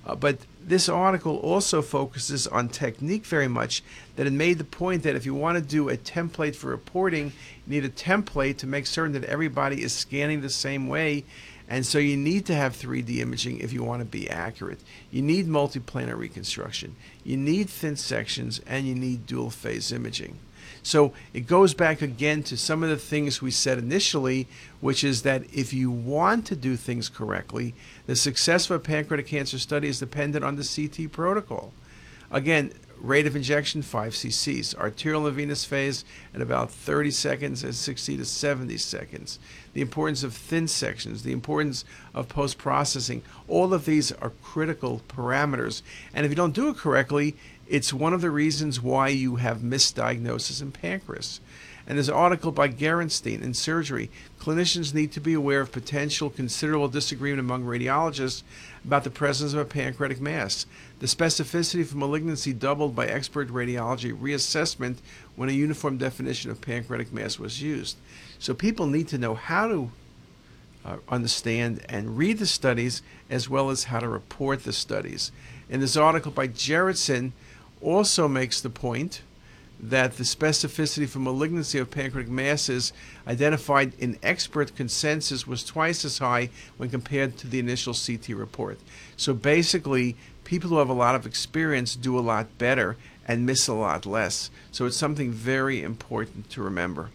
Uh, 0.04 0.16
but 0.16 0.40
this 0.60 0.90
article 0.90 1.38
also 1.38 1.84
focuses 1.84 2.48
on 2.48 2.70
technique 2.70 3.24
very 3.24 3.48
much, 3.48 3.84
that 4.16 4.26
it 4.26 4.34
made 4.34 4.58
the 4.58 4.64
point 4.64 5.04
that 5.04 5.16
if 5.16 5.28
you 5.28 5.36
want 5.36 5.60
to 5.60 5.64
do 5.64 5.90
a 5.90 5.98
template 5.98 6.56
for 6.56 6.72
reporting, 6.72 7.34
you 7.68 7.72
need 7.72 7.86
a 7.86 7.90
template 7.90 8.58
to 8.58 8.66
make 8.66 8.88
certain 8.88 9.14
that 9.14 9.26
everybody 9.26 9.84
is 9.84 9.94
scanning 9.94 10.42
the 10.42 10.50
same 10.50 10.88
way. 10.88 11.24
And 11.70 11.86
so 11.86 12.00
you 12.00 12.18
need 12.18 12.48
to 12.48 12.56
have 12.56 12.76
3D 12.76 13.20
imaging 13.20 13.60
if 13.60 13.74
you 13.74 13.84
want 13.84 14.00
to 14.00 14.06
be 14.06 14.28
accurate. 14.28 14.80
You 15.12 15.22
need 15.22 15.46
multiplanar 15.46 16.18
reconstruction. 16.18 16.96
You 17.24 17.38
need 17.38 17.70
thin 17.70 17.96
sections 17.96 18.60
and 18.66 18.88
you 18.88 18.96
need 18.96 19.28
dual 19.28 19.52
phase 19.52 19.92
imaging. 19.92 20.40
So 20.84 21.14
it 21.34 21.48
goes 21.48 21.74
back 21.74 22.02
again 22.02 22.44
to 22.44 22.58
some 22.58 22.84
of 22.84 22.90
the 22.90 22.98
things 22.98 23.42
we 23.42 23.52
said 23.52 23.78
initially, 23.78 24.48
which 24.82 25.04
is 25.04 25.24
that 25.24 25.44
if 25.54 25.74
you 25.74 25.92
want 25.92 26.46
to 26.48 26.56
do 26.56 26.76
things 26.76 27.10
correctly, 27.10 27.74
the 28.06 28.16
success 28.16 28.70
of 28.70 28.76
a 28.76 28.80
pancreatic 28.80 29.28
cancer 29.28 29.60
study 29.60 29.88
is 29.88 30.00
dependent 30.00 30.46
on 30.46 30.56
the 30.56 30.64
CT 30.64 31.12
protocol. 31.12 31.74
Again, 32.32 32.72
rate 33.02 33.26
of 33.26 33.36
injection 33.36 33.82
5 33.82 34.14
cc's. 34.14 34.76
Arterial 34.76 35.26
and 35.26 35.36
venous 35.36 35.66
phase 35.66 36.04
at 36.34 36.42
about 36.42 36.70
30 36.70 37.12
seconds 37.12 37.64
and 37.64 37.74
60 37.74 38.18
to 38.18 38.26
70 38.26 38.78
seconds. 38.78 39.40
The 39.74 39.82
importance 39.82 40.24
of 40.24 40.34
thin 40.34 40.68
sections, 40.68 41.24
the 41.24 41.32
importance 41.32 41.86
of 42.14 42.30
post 42.30 42.58
processing, 42.58 43.22
all 43.48 43.74
of 43.74 43.86
these 43.86 44.12
are 44.12 44.32
critical 44.44 45.02
parameters. 45.08 45.82
And 46.14 46.26
if 46.26 46.32
you 46.32 46.36
don't 46.36 46.54
do 46.54 46.70
it 46.70 46.78
correctly, 46.78 47.36
it's 47.70 47.94
one 47.94 48.14
of 48.14 48.22
the 48.22 48.32
reasons 48.32 48.82
why 48.82 49.10
you 49.10 49.36
have 49.36 49.60
misdiagnosis 49.60 50.62
in 50.62 50.72
pancreas. 50.72 51.40
And 51.86 51.98
there's 51.98 52.10
an 52.10 52.16
article 52.16 52.52
by 52.52 52.70
Gerenstein 52.70 53.42
in 53.42 53.54
Surgery. 53.54 54.12
Clinicians 54.40 54.94
need 54.94 55.12
to 55.12 55.20
be 55.20 55.34
aware 55.34 55.62
of 55.62 55.72
potential 55.72 56.30
considerable 56.30 56.88
disagreement 56.88 57.40
among 57.40 57.64
radiologists 57.64 58.44
about 58.86 59.04
the 59.04 59.10
presence 59.10 59.54
of 59.54 59.60
a 59.60 59.66
pancreatic 59.66 60.20
mass. 60.20 60.66
The 61.00 61.08
specificity 61.08 61.86
for 61.86 61.98
malignancy 61.98 62.54
doubled 62.54 62.96
by 62.96 63.08
expert 63.08 63.50
radiology 63.50 64.16
reassessment 64.16 64.98
when 65.36 65.50
a 65.50 65.54
uniform 65.54 65.98
definition 65.98 66.52
of 66.52 66.62
pancreatic 66.62 67.12
mass 67.12 67.40
was 67.40 67.62
used. 67.62 67.98
So 68.38 68.54
people 68.54 68.86
need 68.86 69.08
to 69.10 69.18
know 69.18 69.34
how 69.34 69.68
to 69.68 69.92
uh, 70.86 70.98
understand 71.08 71.86
and 71.90 72.18
read 72.18 72.38
the 72.40 72.46
studies 72.46 73.02
as 73.30 73.50
well 73.50 73.70
as 73.70 73.86
how 73.86 74.00
to 74.00 74.08
report 74.08 74.64
the 74.64 74.74
studies. 74.74 75.32
In 75.70 75.80
this 75.80 75.98
article 75.98 76.32
by 76.32 76.48
Gerritsen 76.48 77.32
also 77.82 78.28
makes 78.28 78.62
the 78.62 78.70
point 78.70 79.22
that 79.82 80.18
the 80.18 80.24
specificity 80.24 81.08
for 81.08 81.20
malignancy 81.20 81.78
of 81.80 81.90
pancreatic 81.90 82.30
masses 82.30 82.92
identified 83.28 83.94
in 83.98 84.20
expert 84.22 84.76
consensus 84.76 85.48
was 85.48 85.64
twice 85.64 86.04
as 86.04 86.18
high 86.18 86.50
when 86.78 86.90
compared 86.90 87.38
to 87.38 87.48
the 87.48 87.60
initial 87.60 87.94
CT 87.94 88.30
report. 88.30 88.78
So 89.16 89.34
basically, 89.34 90.18
people 90.44 90.70
who 90.70 90.80
have 90.80 90.90
a 90.90 90.94
lot 90.94 91.16
of 91.16 91.26
experience 91.26 91.96
do 91.96 92.18
a 92.18 92.22
lot 92.22 92.58
better 92.58 92.98
and 93.28 93.46
miss 93.46 93.68
a 93.68 93.74
lot 93.74 94.06
less. 94.06 94.50
So 94.72 94.86
it's 94.86 94.98
something 94.98 95.32
very 95.32 95.82
important 95.82 96.50
to 96.52 96.62
remember. 96.62 97.10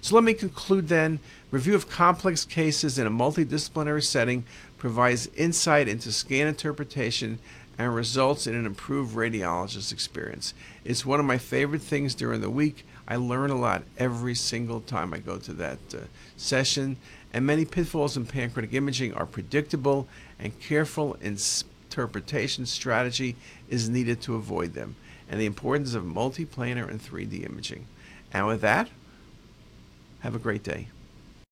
So 0.00 0.14
let 0.14 0.24
me 0.24 0.34
conclude 0.34 0.88
then. 0.88 1.20
Review 1.50 1.74
of 1.74 1.90
complex 1.90 2.44
cases 2.44 2.98
in 2.98 3.06
a 3.06 3.10
multidisciplinary 3.10 4.02
setting 4.02 4.44
provides 4.78 5.28
insight 5.36 5.88
into 5.88 6.10
scan 6.10 6.46
interpretation 6.46 7.38
and 7.80 7.94
results 7.94 8.46
in 8.46 8.54
an 8.54 8.66
improved 8.66 9.16
radiologist 9.16 9.90
experience. 9.90 10.52
It's 10.84 11.06
one 11.06 11.18
of 11.18 11.24
my 11.24 11.38
favorite 11.38 11.80
things 11.80 12.14
during 12.14 12.42
the 12.42 12.50
week. 12.50 12.84
I 13.08 13.16
learn 13.16 13.48
a 13.48 13.56
lot 13.56 13.84
every 13.96 14.34
single 14.34 14.82
time 14.82 15.14
I 15.14 15.18
go 15.18 15.38
to 15.38 15.54
that 15.54 15.78
uh, 15.94 16.00
session, 16.36 16.98
and 17.32 17.46
many 17.46 17.64
pitfalls 17.64 18.18
in 18.18 18.26
pancreatic 18.26 18.74
imaging 18.74 19.14
are 19.14 19.24
predictable, 19.24 20.06
and 20.38 20.60
careful 20.60 21.16
interpretation 21.22 22.66
strategy 22.66 23.34
is 23.70 23.88
needed 23.88 24.20
to 24.22 24.34
avoid 24.34 24.74
them, 24.74 24.94
and 25.30 25.40
the 25.40 25.46
importance 25.46 25.94
of 25.94 26.04
multiplanar 26.04 26.86
and 26.86 27.02
3D 27.02 27.48
imaging. 27.48 27.86
And 28.30 28.46
with 28.46 28.60
that, 28.60 28.90
have 30.20 30.34
a 30.34 30.38
great 30.38 30.62
day. 30.62 30.88